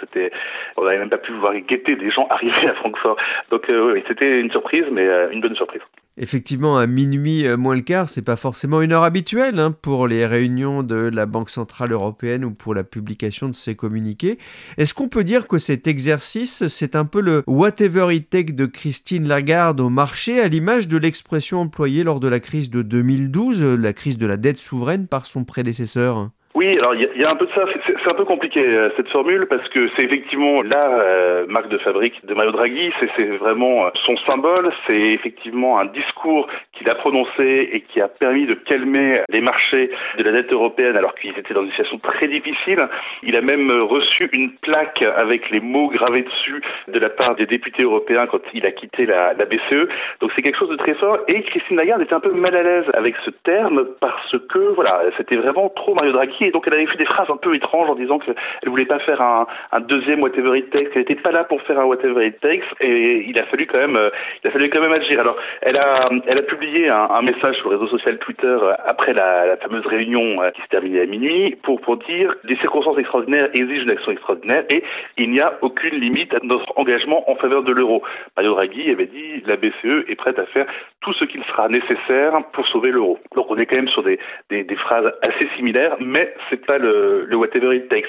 c'était, 0.00 0.30
on 0.76 0.84
n'avait 0.84 0.98
même 0.98 1.10
pas 1.10 1.18
pu 1.18 1.32
voir 1.32 1.54
guetter 1.54 1.96
des 1.96 2.10
gens 2.10 2.26
arriver 2.30 2.68
à 2.68 2.74
Francfort. 2.74 3.16
Donc 3.50 3.66
oui, 3.68 4.02
c'était 4.08 4.40
une 4.40 4.50
surprise, 4.50 4.84
mais 4.90 5.06
une 5.32 5.40
bonne 5.40 5.56
surprise. 5.56 5.82
Effectivement, 6.20 6.76
à 6.76 6.88
minuit 6.88 7.46
euh, 7.46 7.56
moins 7.56 7.76
le 7.76 7.80
quart, 7.80 8.08
c'est 8.08 8.22
pas 8.22 8.34
forcément 8.34 8.82
une 8.82 8.90
heure 8.92 9.04
habituelle 9.04 9.60
hein, 9.60 9.70
pour 9.70 10.08
les 10.08 10.26
réunions 10.26 10.82
de 10.82 10.96
la 10.96 11.26
Banque 11.26 11.48
Centrale 11.48 11.92
Européenne 11.92 12.44
ou 12.44 12.50
pour 12.50 12.74
la 12.74 12.82
publication 12.82 13.48
de 13.48 13.54
ces 13.54 13.76
communiqués. 13.76 14.36
Est-ce 14.78 14.94
qu'on 14.94 15.08
peut 15.08 15.22
dire 15.22 15.46
que 15.46 15.58
cet 15.58 15.86
exercice, 15.86 16.66
c'est 16.66 16.96
un 16.96 17.04
peu 17.04 17.20
le 17.20 17.44
whatever 17.46 18.12
it 18.12 18.28
take 18.30 18.52
de 18.52 18.66
Christine 18.66 19.28
Lagarde 19.28 19.80
au 19.80 19.90
marché, 19.90 20.40
à 20.40 20.48
l'image 20.48 20.88
de 20.88 20.96
l'expression 20.96 21.60
employée 21.60 22.02
lors 22.02 22.18
de 22.18 22.26
la 22.26 22.40
crise 22.40 22.68
de 22.68 22.82
2012, 22.82 23.62
la 23.62 23.92
crise 23.92 24.18
de 24.18 24.26
la 24.26 24.36
dette 24.36 24.58
souveraine 24.58 25.06
par 25.06 25.24
son 25.24 25.44
prédécesseur? 25.44 26.32
Oui, 26.58 26.76
alors 26.76 26.92
il 26.96 27.08
y, 27.14 27.24
a 27.24 27.30
un 27.30 27.36
peu 27.36 27.46
de 27.46 27.52
ça. 27.52 27.66
C'est 27.86 28.10
un 28.10 28.14
peu 28.14 28.24
compliqué 28.24 28.58
euh, 28.58 28.90
cette 28.96 29.08
formule 29.10 29.46
parce 29.46 29.68
que 29.68 29.88
c'est 29.94 30.02
effectivement 30.02 30.60
la 30.62 30.88
euh, 30.88 31.46
marque 31.46 31.68
de 31.68 31.78
fabrique 31.78 32.26
de 32.26 32.34
Mario 32.34 32.50
Draghi. 32.50 32.90
C'est 33.16 33.36
vraiment 33.36 33.86
euh, 33.86 33.90
son 34.04 34.16
symbole. 34.26 34.72
C'est 34.88 34.98
effectivement 34.98 35.78
un 35.78 35.84
discours 35.84 36.48
qu'il 36.72 36.90
a 36.90 36.96
prononcé 36.96 37.70
et 37.72 37.82
qui 37.82 38.00
a 38.00 38.08
permis 38.08 38.46
de 38.46 38.54
calmer 38.54 39.22
les 39.28 39.40
marchés 39.40 39.92
de 40.18 40.24
la 40.24 40.32
dette 40.32 40.52
européenne 40.52 40.96
alors 40.96 41.14
qu'ils 41.14 41.38
étaient 41.38 41.54
dans 41.54 41.62
une 41.62 41.70
situation 41.70 42.00
très 42.00 42.26
difficile. 42.26 42.88
Il 43.22 43.36
a 43.36 43.40
même 43.40 43.70
reçu 43.82 44.28
une 44.32 44.50
plaque 44.50 45.02
avec 45.02 45.50
les 45.50 45.60
mots 45.60 45.90
gravés 45.90 46.22
dessus 46.22 46.60
de 46.88 46.98
la 46.98 47.08
part 47.08 47.36
des 47.36 47.46
députés 47.46 47.84
européens 47.84 48.26
quand 48.26 48.42
il 48.52 48.66
a 48.66 48.72
quitté 48.72 49.06
la, 49.06 49.32
la 49.34 49.44
BCE. 49.44 49.88
Donc 50.20 50.32
c'est 50.34 50.42
quelque 50.42 50.58
chose 50.58 50.70
de 50.70 50.76
très 50.76 50.94
fort. 50.94 51.18
Et 51.28 51.40
Christine 51.42 51.76
Lagarde 51.76 52.02
était 52.02 52.14
un 52.14 52.20
peu 52.20 52.32
mal 52.32 52.56
à 52.56 52.64
l'aise 52.64 52.86
avec 52.94 53.14
ce 53.24 53.30
terme 53.44 53.86
parce 54.00 54.36
que 54.48 54.74
voilà, 54.74 55.02
c'était 55.16 55.36
vraiment 55.36 55.68
trop 55.68 55.94
Mario 55.94 56.10
Draghi 56.10 56.47
donc 56.50 56.66
elle 56.66 56.74
avait 56.74 56.86
fait 56.86 56.98
des 56.98 57.04
phrases 57.04 57.30
un 57.30 57.36
peu 57.36 57.54
étranges 57.54 57.88
en 57.88 57.94
disant 57.94 58.18
qu'elle 58.18 58.34
voulait 58.66 58.86
pas 58.86 58.98
faire 59.00 59.20
un, 59.20 59.46
deuxième 59.80 60.22
whatever 60.22 60.58
it 60.58 60.70
takes, 60.70 60.90
qu'elle 60.90 61.02
n'était 61.02 61.14
pas 61.14 61.30
là 61.30 61.44
pour 61.44 61.62
faire 61.62 61.78
un 61.78 61.84
whatever 61.84 62.26
it 62.26 62.40
takes, 62.40 62.64
et 62.80 63.24
il 63.26 63.38
a 63.38 63.44
fallu 63.44 63.66
quand 63.66 63.78
même, 63.78 63.96
euh, 63.96 64.10
il 64.42 64.48
a 64.48 64.50
fallu 64.50 64.68
quand 64.70 64.80
même 64.80 64.92
agir. 64.92 65.20
Alors, 65.20 65.36
elle 65.62 65.76
a, 65.76 66.10
elle 66.26 66.38
a 66.38 66.42
publié 66.42 66.88
un, 66.88 67.22
message 67.22 67.56
sur 67.56 67.70
le 67.70 67.76
réseau 67.76 67.88
social 67.98 68.18
Twitter 68.18 68.46
euh, 68.46 68.74
après 68.84 69.12
la, 69.12 69.56
fameuse 69.58 69.86
réunion 69.86 70.38
qui 70.54 70.62
se 70.62 70.68
terminait 70.68 71.02
à 71.02 71.06
minuit 71.06 71.56
pour 71.62 71.80
pour 71.80 71.96
dire 71.96 72.34
des 72.44 72.56
circonstances 72.56 72.98
extraordinaires 72.98 73.48
exigent 73.54 73.82
une 73.82 73.90
action 73.90 74.12
extraordinaire 74.12 74.64
et 74.70 74.82
il 75.16 75.30
n'y 75.30 75.40
a 75.40 75.58
aucune 75.62 75.98
limite 75.98 76.32
à 76.34 76.38
notre 76.42 76.72
engagement 76.78 77.30
en 77.30 77.34
faveur 77.36 77.62
de 77.62 77.72
l'euro. 77.72 78.02
Mario 78.36 78.54
Draghi 78.54 78.90
avait 78.90 79.06
dit 79.06 79.42
la 79.46 79.56
BCE 79.56 80.08
est 80.08 80.16
prête 80.16 80.38
à 80.38 80.46
faire 80.46 80.66
tout 81.00 81.12
ce 81.14 81.24
qu'il 81.24 81.42
sera 81.44 81.68
nécessaire 81.68 82.32
pour 82.52 82.66
sauver 82.68 82.90
l'euro. 82.90 83.18
Donc 83.34 83.50
on 83.50 83.56
est 83.56 83.66
quand 83.66 83.76
même 83.76 83.88
sur 83.88 84.02
des, 84.02 84.18
des 84.50 84.76
phrases 84.76 85.12
assez 85.22 85.48
similaires, 85.56 85.96
mais 86.00 86.27
c'est 86.48 86.64
pas 86.64 86.78
le, 86.78 87.24
le 87.24 87.36
whatever 87.36 87.74
it 87.74 87.88
takes. 87.88 88.08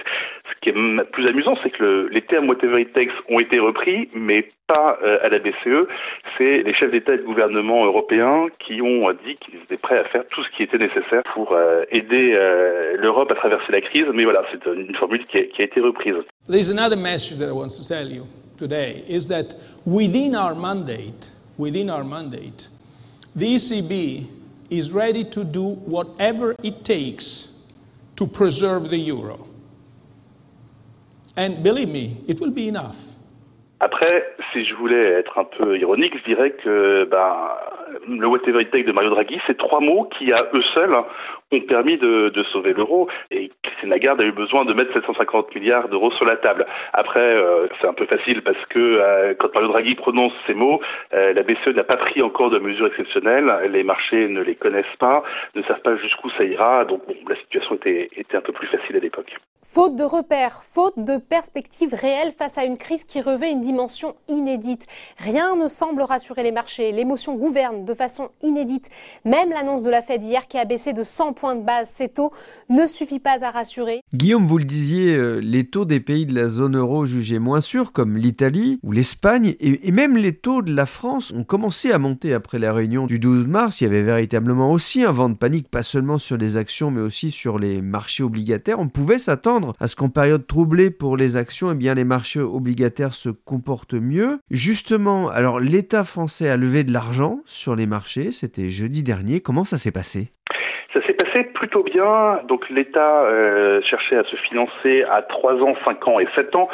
Ce 0.49 0.59
qui 0.61 0.69
est 0.69 1.03
plus 1.11 1.27
amusant, 1.27 1.55
c'est 1.63 1.69
que 1.69 1.83
le, 1.83 2.07
les 2.09 2.21
termes 2.21 2.47
whatever 2.49 2.81
it 2.81 2.93
takes 2.93 3.13
ont 3.29 3.39
été 3.39 3.59
repris, 3.59 4.09
mais 4.13 4.45
pas 4.67 4.97
euh, 5.03 5.17
à 5.21 5.29
la 5.29 5.39
BCE. 5.39 5.87
C'est 6.37 6.63
les 6.63 6.73
chefs 6.73 6.91
d'État 6.91 7.15
et 7.15 7.17
de 7.17 7.23
gouvernement 7.23 7.85
européens 7.85 8.47
qui 8.59 8.81
ont 8.81 9.11
dit 9.25 9.35
qu'ils 9.37 9.59
étaient 9.63 9.77
prêts 9.77 9.97
à 9.99 10.03
faire 10.05 10.25
tout 10.29 10.43
ce 10.43 10.49
qui 10.55 10.63
était 10.63 10.77
nécessaire 10.77 11.23
pour 11.33 11.53
euh, 11.53 11.83
aider 11.91 12.33
euh, 12.33 12.95
l'Europe 12.97 13.31
à 13.31 13.35
traverser 13.35 13.71
la 13.71 13.81
crise. 13.81 14.05
Mais 14.13 14.23
voilà, 14.23 14.43
c'est 14.51 14.65
une 14.65 14.95
formule 14.95 15.25
qui 15.27 15.37
a, 15.37 15.43
qui 15.43 15.61
a 15.61 15.65
été 15.65 15.79
reprise. 15.79 16.15
There's 16.47 16.71
another 16.71 16.97
message 16.97 17.37
that 17.39 17.47
I 17.47 17.51
want 17.51 17.69
to 17.69 17.87
tell 17.87 18.07
you 18.11 18.25
today 18.57 19.03
is 19.07 19.27
that 19.27 19.55
within 19.85 20.35
our 20.35 20.55
mandate, 20.55 21.31
within 21.57 21.89
our 21.89 22.03
mandate, 22.03 22.69
the 23.35 23.55
ECB 23.55 24.25
is 24.69 24.91
ready 24.93 25.23
to 25.25 25.43
do 25.43 25.77
whatever 25.85 26.55
it 26.63 26.83
takes 26.83 27.48
to 28.19 28.27
preserve 28.27 28.89
the 28.89 28.97
euro. 28.97 29.47
And 31.37 31.63
believe 31.63 31.87
me, 31.87 32.21
it 32.27 32.41
will 32.41 32.51
be 32.51 32.67
enough. 32.67 32.97
Après, 33.79 34.35
si 34.51 34.65
je 34.65 34.75
voulais 34.75 35.05
être 35.21 35.37
un 35.37 35.45
peu 35.45 35.77
ironique, 35.79 36.17
je 36.17 36.25
dirais 36.25 36.51
que 36.51 37.07
ben, 37.09 37.47
le 38.07 38.27
whatever 38.27 38.61
it 38.61 38.71
takes 38.71 38.85
de 38.85 38.91
Mario 38.91 39.09
Draghi, 39.09 39.39
c'est 39.47 39.57
trois 39.57 39.79
mots 39.79 40.09
qui, 40.17 40.31
à 40.31 40.47
eux 40.53 40.63
seuls, 40.73 40.95
ont 41.51 41.61
permis 41.61 41.97
de, 41.97 42.29
de 42.29 42.43
sauver 42.43 42.73
l'euro. 42.73 43.07
Et 43.31 43.51
Christine 43.63 43.89
Lagarde 43.89 44.21
a 44.21 44.23
eu 44.23 44.31
besoin 44.31 44.65
de 44.65 44.73
mettre 44.73 44.93
750 44.93 45.55
milliards 45.55 45.89
d'euros 45.89 46.11
sur 46.11 46.25
la 46.25 46.37
table. 46.37 46.65
Après, 46.93 47.19
euh, 47.19 47.67
c'est 47.79 47.87
un 47.87 47.93
peu 47.93 48.05
facile 48.05 48.41
parce 48.41 48.63
que 48.69 48.79
euh, 48.79 49.33
quand 49.39 49.53
Mario 49.53 49.69
Draghi 49.69 49.95
prononce 49.95 50.33
ces 50.47 50.53
mots, 50.53 50.81
euh, 51.13 51.33
la 51.33 51.43
BCE 51.43 51.75
n'a 51.75 51.83
pas 51.83 51.97
pris 51.97 52.21
encore 52.21 52.49
de 52.49 52.59
mesures 52.59 52.87
exceptionnelles. 52.87 53.51
Les 53.71 53.83
marchés 53.83 54.27
ne 54.27 54.41
les 54.41 54.55
connaissent 54.55 54.85
pas, 54.99 55.23
ne 55.55 55.63
savent 55.63 55.81
pas 55.81 55.95
jusqu'où 55.97 56.29
ça 56.31 56.43
ira. 56.43 56.85
Donc 56.85 57.05
bon, 57.07 57.15
la 57.27 57.35
situation 57.35 57.75
était, 57.75 58.09
était 58.15 58.37
un 58.37 58.41
peu 58.41 58.53
plus 58.53 58.67
facile 58.67 58.95
à 58.95 58.99
l'époque. 58.99 59.35
Faute 59.61 59.97
de 59.97 60.03
repères, 60.03 60.63
faute 60.63 60.97
de 60.97 61.17
perspectives 61.17 61.93
réelles 61.93 62.31
face 62.31 62.57
à 62.57 62.63
une 62.63 62.77
crise 62.77 63.03
qui 63.03 63.21
revêt 63.21 63.51
une 63.51 63.61
dimension 63.61 64.15
inédite. 64.29 64.87
Rien 65.17 65.55
ne 65.57 65.67
semble 65.67 66.01
rassurer 66.01 66.43
les 66.43 66.51
marchés. 66.51 66.91
L'émotion 66.93 67.35
gouverne 67.35 67.85
de 67.85 67.93
façon 67.93 68.29
inédite. 68.41 68.89
Même 69.25 69.49
l'annonce 69.49 69.83
de 69.83 69.91
la 69.91 70.01
Fed 70.01 70.23
hier 70.23 70.47
qui 70.47 70.57
a 70.57 70.65
baissé 70.65 70.93
de 70.93 71.03
100 71.03 71.33
points 71.33 71.55
de 71.55 71.63
base 71.63 71.89
ces 71.89 72.07
taux 72.07 72.31
ne 72.69 72.87
suffit 72.87 73.19
pas 73.19 73.43
à 73.43 73.51
rassurer. 73.51 74.01
Guillaume, 74.13 74.47
vous 74.47 74.57
le 74.57 74.63
disiez, 74.63 75.13
euh, 75.15 75.39
les 75.39 75.65
taux 75.65 75.85
des 75.85 75.99
pays 75.99 76.25
de 76.25 76.33
la 76.33 76.47
zone 76.47 76.77
euro 76.77 77.05
jugés 77.05 77.39
moins 77.39 77.61
sûrs, 77.61 77.91
comme 77.91 78.17
l'Italie 78.17 78.79
ou 78.81 78.91
l'Espagne, 78.93 79.55
et, 79.59 79.91
même 79.91 80.17
les 80.17 80.33
taux 80.33 80.61
de 80.61 80.73
la 80.73 80.85
France 80.85 81.33
ont 81.35 81.43
commencé 81.43 81.91
à 81.91 81.99
monter 81.99 82.33
après 82.33 82.59
la 82.59 82.73
réunion 82.73 83.07
du 83.07 83.19
12 83.19 83.45
mars. 83.47 83.81
Il 83.81 83.83
y 83.83 83.87
avait 83.87 84.03
véritablement 84.03 84.71
aussi 84.71 85.03
un 85.03 85.11
vent 85.11 85.29
de 85.29 85.35
panique, 85.35 85.69
pas 85.69 85.83
seulement 85.83 86.17
sur 86.17 86.37
les 86.37 86.55
actions, 86.55 86.91
mais 86.91 87.01
aussi 87.01 87.29
sur 87.29 87.59
les 87.59 87.81
marchés 87.81 88.23
obligataires. 88.23 88.79
On 88.79 88.87
pouvait 88.87 89.19
s'attendre 89.19 89.48
à 89.79 89.87
ce 89.87 89.95
qu'en 89.95 90.09
période 90.09 90.45
troublée 90.45 90.91
pour 90.91 91.17
les 91.17 91.37
actions, 91.37 91.71
eh 91.71 91.75
bien, 91.75 91.95
les 91.95 92.03
marchés 92.03 92.39
obligataires 92.39 93.13
se 93.13 93.29
comportent 93.29 93.95
mieux. 93.95 94.39
Justement, 94.51 95.29
alors 95.29 95.59
l'État 95.59 96.03
français 96.03 96.49
a 96.49 96.57
levé 96.57 96.83
de 96.83 96.93
l'argent 96.93 97.39
sur 97.45 97.75
les 97.75 97.87
marchés, 97.87 98.31
c'était 98.31 98.69
jeudi 98.69 99.03
dernier. 99.03 99.41
Comment 99.41 99.63
ça 99.63 99.77
s'est 99.77 99.91
passé? 99.91 100.31
Ça 100.93 101.01
s'est 101.05 101.13
passé 101.13 101.43
plutôt 101.53 101.83
bien. 101.83 102.41
Donc 102.47 102.69
l'État 102.69 103.23
euh, 103.23 103.81
cherchait 103.81 104.17
à 104.17 104.23
se 104.23 104.35
financer 104.35 105.03
à 105.03 105.21
3 105.21 105.55
ans, 105.61 105.75
5 105.85 106.07
ans 106.07 106.19
et 106.19 106.27
7 106.35 106.55
ans, 106.55 106.69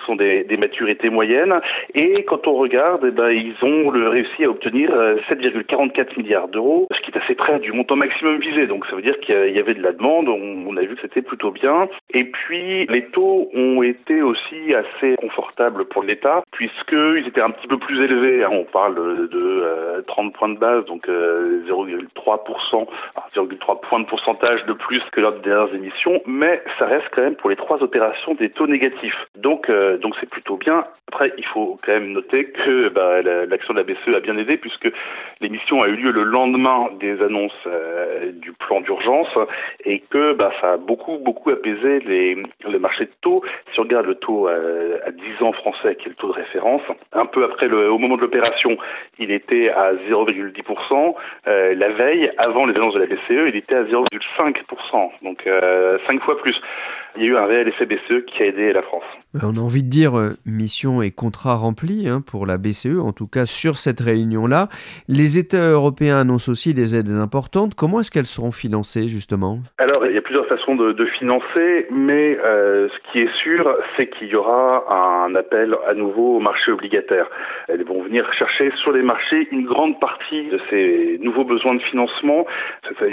ce 0.00 0.06
sont 0.06 0.16
des, 0.16 0.46
maturités 0.56 1.10
moyennes. 1.10 1.60
Et 1.94 2.24
quand 2.24 2.46
on 2.46 2.54
regarde, 2.54 3.04
eh 3.06 3.10
ben, 3.10 3.30
ils 3.30 3.54
ont 3.62 3.88
réussi 3.88 4.44
à 4.44 4.50
obtenir 4.50 4.90
7,44 5.28 6.16
milliards 6.16 6.48
d'euros, 6.48 6.86
ce 6.94 7.00
qui 7.00 7.10
est 7.10 7.22
assez 7.22 7.34
près 7.34 7.58
du 7.58 7.72
montant 7.72 7.96
maximum 7.96 8.38
visé. 8.38 8.66
Donc 8.66 8.86
ça 8.86 8.96
veut 8.96 9.02
dire 9.02 9.18
qu'il 9.20 9.50
y 9.54 9.58
avait 9.58 9.74
de 9.74 9.82
la 9.82 9.92
demande, 9.92 10.28
on, 10.28 10.76
a 10.76 10.80
vu 10.82 10.96
que 10.96 11.02
c'était 11.02 11.22
plutôt 11.22 11.50
bien. 11.50 11.88
Et 12.12 12.24
puis 12.24 12.86
les 12.86 13.06
taux 13.06 13.48
ont 13.54 13.82
été 13.82 14.22
aussi 14.22 14.74
assez 14.74 15.16
confortables 15.16 15.84
pour 15.86 16.02
l'État, 16.02 16.42
puisqu'ils 16.52 17.26
étaient 17.26 17.40
un 17.40 17.50
petit 17.50 17.68
peu 17.68 17.78
plus 17.78 18.02
élevés. 18.02 18.44
Hein. 18.44 18.50
On 18.52 18.64
parle 18.64 18.94
de, 18.94 19.26
de 19.26 19.62
euh, 19.64 20.02
30 20.06 20.32
points 20.32 20.48
de 20.48 20.58
base, 20.58 20.84
donc 20.86 21.08
euh, 21.08 21.62
0,3%, 21.68 22.86
0,3 23.36 23.80
points 23.80 24.00
de 24.00 24.06
pourcentage 24.06 24.64
de 24.66 24.72
plus 24.72 25.02
que 25.12 25.20
lors 25.20 25.32
des 25.32 25.40
dernières 25.40 25.74
émissions, 25.74 26.20
mais 26.26 26.62
ça 26.78 26.86
reste 26.86 27.06
quand 27.12 27.22
même 27.22 27.36
pour 27.36 27.50
les 27.50 27.56
trois 27.56 27.82
opérations 27.82 28.34
des 28.34 28.50
taux 28.50 28.66
négatifs. 28.66 29.26
Donc 29.36 29.68
euh, 29.68 29.83
donc 29.98 30.14
c'est 30.20 30.28
plutôt 30.28 30.56
bien. 30.56 30.84
Après, 31.08 31.32
il 31.38 31.44
faut 31.44 31.78
quand 31.84 31.92
même 31.92 32.12
noter 32.12 32.46
que 32.46 32.88
bah, 32.88 33.22
l'action 33.22 33.74
de 33.74 33.78
la 33.78 33.84
BCE 33.84 34.16
a 34.16 34.20
bien 34.20 34.36
aidé 34.36 34.56
puisque 34.56 34.90
l'émission 35.40 35.82
a 35.82 35.88
eu 35.88 35.96
lieu 35.96 36.10
le 36.10 36.24
lendemain 36.24 36.88
des 36.98 37.22
annonces 37.22 37.52
euh, 37.66 38.32
du 38.32 38.52
plan 38.52 38.80
d'urgence 38.80 39.28
et 39.84 40.00
que 40.10 40.32
bah, 40.32 40.50
ça 40.60 40.72
a 40.72 40.76
beaucoup 40.76 41.18
beaucoup 41.18 41.50
apaisé 41.50 42.00
les, 42.00 42.42
le 42.68 42.78
marché 42.78 43.04
de 43.04 43.12
taux. 43.20 43.44
Si 43.72 43.80
on 43.80 43.84
regarde 43.84 44.06
le 44.06 44.16
taux 44.16 44.48
euh, 44.48 44.98
à 45.06 45.12
10 45.12 45.42
ans 45.42 45.52
français, 45.52 45.94
qui 45.96 46.06
est 46.06 46.08
le 46.08 46.14
taux 46.16 46.28
de 46.28 46.32
référence, 46.32 46.82
un 47.12 47.26
peu 47.26 47.44
après 47.44 47.68
le, 47.68 47.92
au 47.92 47.98
moment 47.98 48.16
de 48.16 48.22
l'opération, 48.22 48.76
il 49.18 49.30
était 49.30 49.68
à 49.68 49.92
0,10%. 50.10 51.14
Euh, 51.46 51.74
la 51.74 51.90
veille, 51.90 52.32
avant 52.38 52.66
les 52.66 52.74
annonces 52.74 52.94
de 52.94 53.00
la 53.00 53.06
BCE, 53.06 53.48
il 53.48 53.56
était 53.56 53.76
à 53.76 53.84
0,5%, 53.84 55.10
donc 55.22 55.46
euh, 55.46 55.98
5 56.06 56.22
fois 56.22 56.38
plus. 56.38 56.60
Il 57.16 57.22
y 57.22 57.26
a 57.26 57.28
eu 57.28 57.36
un 57.36 57.46
réel 57.46 57.68
effet 57.68 57.86
BCE 57.86 58.24
qui 58.26 58.42
a 58.42 58.46
aidé 58.46 58.72
la 58.72 58.82
France. 58.82 59.04
On 59.42 59.56
a 59.56 59.60
envie 59.60 59.82
de 59.82 59.90
dire 59.90 60.16
euh, 60.16 60.36
mission 60.46 61.02
et 61.02 61.10
contrat 61.10 61.56
rempli 61.56 62.08
hein, 62.08 62.20
pour 62.24 62.46
la 62.46 62.56
BCE, 62.56 63.00
en 63.00 63.12
tout 63.12 63.26
cas 63.26 63.46
sur 63.46 63.78
cette 63.78 63.98
réunion-là. 63.98 64.68
Les 65.08 65.38
États 65.38 65.70
européens 65.70 66.20
annoncent 66.20 66.52
aussi 66.52 66.72
des 66.72 66.94
aides 66.94 67.10
importantes. 67.10 67.74
Comment 67.74 67.98
est-ce 67.98 68.12
qu'elles 68.12 68.26
seront 68.26 68.52
financées 68.52 69.08
justement? 69.08 69.58
Alors, 69.78 70.06
il 70.06 70.14
y 70.14 70.18
a 70.18 70.22
plusieurs 70.22 70.46
façons 70.46 70.76
de, 70.76 71.04
financer, 71.18 71.86
mais 71.90 72.38
euh, 72.44 72.88
ce 72.88 73.12
qui 73.12 73.20
est 73.20 73.32
sûr, 73.42 73.68
c'est 73.96 74.08
qu'il 74.08 74.28
y 74.28 74.36
aura 74.36 74.84
un 74.88 75.34
appel 75.34 75.76
à 75.86 75.94
nouveau 75.94 76.36
au 76.36 76.40
marché 76.40 76.72
obligataire. 76.72 77.28
Elles 77.68 77.84
vont 77.84 78.02
venir 78.02 78.32
chercher 78.34 78.70
sur 78.82 78.92
les 78.92 79.02
marchés 79.02 79.48
une 79.50 79.64
grande 79.64 80.00
partie 80.00 80.48
de 80.48 80.60
ces 80.70 81.18
nouveaux 81.20 81.44
besoins 81.44 81.74
de 81.74 81.82
financement. 81.82 82.46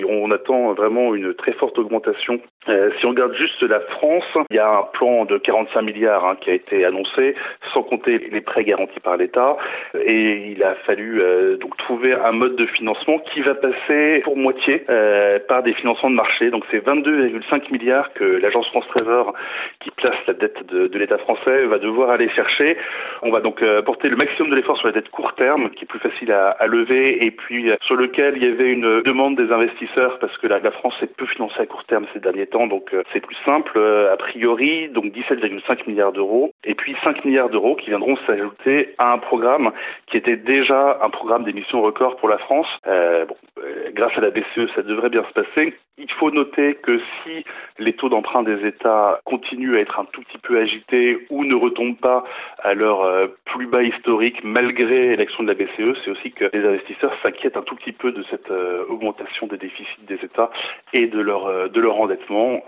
On 0.08 0.32
attend 0.32 0.74
vraiment 0.74 1.16
une 1.16 1.34
très 1.34 1.54
forte 1.54 1.78
augmentation. 1.80 2.40
Euh, 2.70 2.92
si 3.00 3.06
on 3.06 3.10
regarde 3.10 3.34
juste 3.36 3.62
la 3.64 3.80
France, 3.80 4.24
il 4.50 4.56
y 4.56 4.60
a 4.60 4.70
un 4.70 4.84
plan 4.94 5.26
de 5.26 5.38
45 5.38 5.82
milliards 5.82 6.11
hein, 6.20 6.38
qui 6.40 6.50
a 6.50 6.54
été 6.54 6.86
annoncé, 6.86 7.36
sans 7.74 7.84
compter 7.84 8.18
les 8.32 8.42
prêts 8.42 8.64
garantis 8.64 9.00
par 9.00 9.18
l'État. 9.18 9.58
Et 10.04 10.52
il 10.52 10.64
a 10.64 10.76
fallu 10.86 11.22
euh, 11.22 11.58
donc 11.58 11.78
trouver 11.78 12.14
un 12.14 12.32
mode 12.32 12.56
de 12.56 12.66
financement 12.66 13.20
qui 13.34 13.42
va 13.42 13.56
passer 13.56 14.22
pour 14.24 14.38
moitié 14.38 14.84
euh, 14.90 15.40
par 15.48 15.64
des 15.64 15.74
financements 15.74 16.10
de 16.10 16.16
marché. 16.16 16.50
Donc 16.50 16.64
c'est 16.72 16.86
22,5 16.86 17.72
milliards 17.72 18.14
que 18.14 18.24
l'agence 18.24 18.68
France 18.68 18.88
Trésor, 18.90 19.34
qui 19.80 19.92
place 19.92 20.16
la 20.28 20.34
dette 20.34 20.66
de, 20.68 20.98
l'État 20.98 21.18
français, 21.18 21.66
va 21.66 21.78
devoir 21.78 22.10
aller 22.10 22.30
chercher. 22.30 22.78
On 23.22 23.32
va 23.32 23.42
donc 23.42 23.62
euh, 23.62 23.82
porter 23.82 24.10
le 24.10 24.16
maximum 24.16 24.50
de 24.50 24.56
l'effort 24.56 24.78
sur 24.78 24.88
la 24.88 24.94
dette 24.94 25.10
court 25.10 25.34
terme, 25.36 25.70
qui 25.72 25.84
est 25.84 25.88
plus 25.88 26.00
facile 26.00 26.32
à, 26.32 26.68
lever, 26.68 27.26
et 27.26 27.32
puis 27.32 27.70
euh, 27.70 27.76
sur 27.82 27.96
lequel 27.96 28.38
il 28.38 28.44
y 28.44 28.48
avait 28.48 28.72
une 28.72 29.02
demande 29.02 29.36
des 29.36 29.52
investisseurs 29.52 30.20
parce 30.20 30.38
que 30.38 30.48
la, 30.48 30.60
France 30.72 30.94
est 31.02 31.16
peu 31.16 31.26
financée 31.26 31.60
à 31.60 31.66
court 31.66 31.84
terme 31.84 32.06
ces 32.14 32.20
derniers 32.20 32.48
temps, 32.48 32.68
donc 32.68 32.96
c'est 33.12 33.20
plus 33.20 33.36
simple 33.46 33.78
a 33.78 34.16
priori, 34.16 34.88
donc 34.90 35.06
17,5 35.06 35.88
milliards 35.88 36.01
d'euros, 36.12 36.52
et 36.64 36.74
puis 36.74 36.96
5 37.04 37.24
milliards 37.26 37.50
d'euros 37.50 37.76
qui 37.76 37.92
viendront 37.92 38.18
s'ajouter 38.26 38.96
à 38.98 39.14
un 39.14 39.20
programme 39.20 39.72
qui 40.08 40.18
était 40.18 40.38
déjà 40.38 40.98
un 41.02 41.10
programme 41.12 41.44
d'émissions 41.44 41.84
record 41.84 42.16
pour 42.18 42.30
la 42.30 42.40
France. 42.40 42.68
Euh, 42.88 43.26
euh, 43.60 43.81
grâce 43.94 44.18
à 44.18 44.22
la 44.22 44.32
BCE, 44.32 44.74
ça 44.76 44.82
devrait 44.82 45.10
bien 45.10 45.24
se 45.24 45.34
passer. 45.34 45.74
Il 45.98 46.12
faut 46.14 46.32
noter 46.32 46.76
que 46.76 47.00
si 47.00 47.44
les 47.78 47.94
taux 47.94 48.10
d'emprunt 48.10 48.44
des 48.44 48.66
États 48.66 49.20
continuent 49.26 49.76
à 49.76 49.80
être 49.80 50.00
un 50.00 50.06
tout 50.06 50.22
petit 50.22 50.38
peu 50.38 50.60
agités 50.60 51.28
ou 51.30 51.44
ne 51.44 51.56
retombent 51.56 52.00
pas 52.00 52.24
à 52.64 52.74
leur 52.74 53.02
euh, 53.02 53.28
plus 53.46 53.68
bas 53.68 53.84
historique 53.84 54.44
malgré 54.44 55.10
l'élection 55.10 55.44
de 55.44 55.50
la 55.50 55.54
BCE, 55.54 55.98
c'est 56.04 56.12
aussi 56.12 56.32
que 56.32 56.50
les 56.54 56.66
investisseurs 56.66 57.14
s'inquiètent 57.22 57.58
un 57.58 57.62
tout 57.62 57.76
petit 57.76 57.92
peu 57.92 58.12
de 58.12 58.24
cette 58.30 58.50
euh, 58.52 58.86
augmentation 58.90 59.48
des 59.48 59.58
déficits 59.58 60.06
des 60.08 60.20
États 60.24 60.50
et 60.94 61.08
de 61.08 61.20
leur 61.20 61.46
euh, 61.46 61.68
de 61.68 61.80
leur 61.80 62.00
endettement 62.00 62.64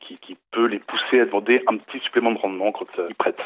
qui, 0.00 0.36
peut 0.52 0.66
les 0.66 0.78
pousser 0.78 1.20
à 1.20 1.26
demander 1.26 1.62
un 1.66 1.76
petit 1.76 1.98
supplément 2.00 2.32
de 2.32 2.38
rendement 2.38 2.72
quand 2.72 2.86
ils 3.08 3.14
prêtent. 3.14 3.42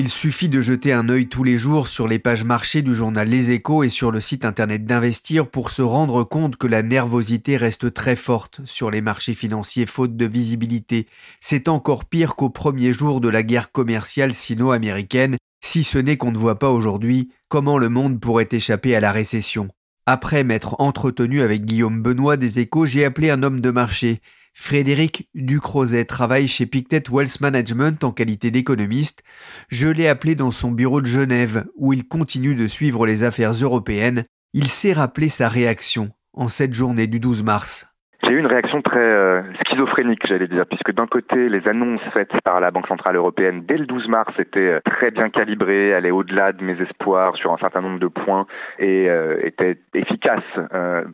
Il 0.00 0.10
suffit 0.10 0.48
de 0.48 0.60
jeter 0.60 0.92
un 0.92 1.08
œil 1.08 1.26
tous 1.26 1.42
les 1.42 1.58
jours 1.58 1.88
sur 1.88 2.06
les 2.06 2.20
pages 2.20 2.44
marché 2.44 2.82
du 2.82 2.94
journal 2.94 3.28
Les 3.28 3.50
Échos 3.50 3.82
et 3.82 3.88
sur 3.88 4.12
le 4.12 4.20
site 4.20 4.44
internet 4.44 4.84
d'Investir 4.84 5.48
pour 5.48 5.70
se 5.70 5.82
rendre 5.82 6.22
compte 6.22 6.54
que 6.54 6.68
la 6.68 6.84
nervosité 6.84 7.56
reste 7.56 7.92
très 7.92 8.14
forte 8.14 8.60
sur 8.64 8.92
les 8.92 9.00
marchés 9.00 9.34
financiers 9.34 9.86
faute 9.86 10.16
de 10.16 10.24
visibilité. 10.24 11.08
C'est 11.40 11.66
encore 11.66 12.04
pire 12.04 12.36
qu'au 12.36 12.48
premier 12.48 12.92
jour 12.92 13.20
de 13.20 13.28
la 13.28 13.42
guerre 13.42 13.72
commerciale 13.72 14.34
sino-américaine, 14.34 15.36
si 15.64 15.82
ce 15.82 15.98
n'est 15.98 16.16
qu'on 16.16 16.30
ne 16.30 16.38
voit 16.38 16.60
pas 16.60 16.70
aujourd'hui 16.70 17.32
comment 17.48 17.76
le 17.76 17.88
monde 17.88 18.20
pourrait 18.20 18.48
échapper 18.52 18.94
à 18.94 19.00
la 19.00 19.10
récession. 19.10 19.66
Après 20.06 20.44
m'être 20.44 20.76
entretenu 20.78 21.42
avec 21.42 21.64
Guillaume 21.64 22.02
Benoît 22.02 22.36
des 22.36 22.60
Échos, 22.60 22.86
j'ai 22.86 23.04
appelé 23.04 23.30
un 23.30 23.42
homme 23.42 23.60
de 23.60 23.72
marché. 23.72 24.20
Frédéric 24.60 25.30
Ducrozet 25.34 26.04
travaille 26.04 26.48
chez 26.48 26.66
Pictet 26.66 27.04
Wealth 27.08 27.40
Management 27.40 28.02
en 28.02 28.10
qualité 28.10 28.50
d'économiste. 28.50 29.22
Je 29.68 29.86
l'ai 29.86 30.08
appelé 30.08 30.34
dans 30.34 30.50
son 30.50 30.72
bureau 30.72 31.00
de 31.00 31.06
Genève, 31.06 31.64
où 31.76 31.92
il 31.92 32.06
continue 32.06 32.56
de 32.56 32.66
suivre 32.66 33.06
les 33.06 33.22
affaires 33.22 33.52
européennes. 33.52 34.26
Il 34.52 34.68
s'est 34.68 34.92
rappelé 34.92 35.28
sa 35.28 35.48
réaction 35.48 36.10
en 36.32 36.48
cette 36.48 36.74
journée 36.74 37.06
du 37.06 37.20
12 37.20 37.44
mars. 37.44 37.86
J'ai 38.28 38.34
eu 38.34 38.40
une 38.40 38.46
réaction 38.46 38.82
très 38.82 38.98
euh, 38.98 39.40
schizophrénique, 39.64 40.20
j'allais 40.28 40.48
dire, 40.48 40.66
puisque 40.66 40.92
d'un 40.92 41.06
côté, 41.06 41.48
les 41.48 41.66
annonces 41.66 42.02
faites 42.12 42.38
par 42.44 42.60
la 42.60 42.70
Banque 42.70 42.86
Centrale 42.86 43.16
Européenne 43.16 43.62
dès 43.66 43.78
le 43.78 43.86
12 43.86 44.06
mars 44.08 44.34
étaient 44.38 44.60
euh, 44.60 44.80
très 44.84 45.10
bien 45.10 45.30
calibrées, 45.30 45.94
allaient 45.94 46.10
au-delà 46.10 46.52
de 46.52 46.62
mes 46.62 46.78
espoirs 46.82 47.36
sur 47.36 47.54
un 47.54 47.56
certain 47.56 47.80
nombre 47.80 47.98
de 47.98 48.06
points 48.06 48.46
et 48.78 49.08
euh, 49.08 49.38
étaient 49.42 49.78
efficaces 49.94 50.42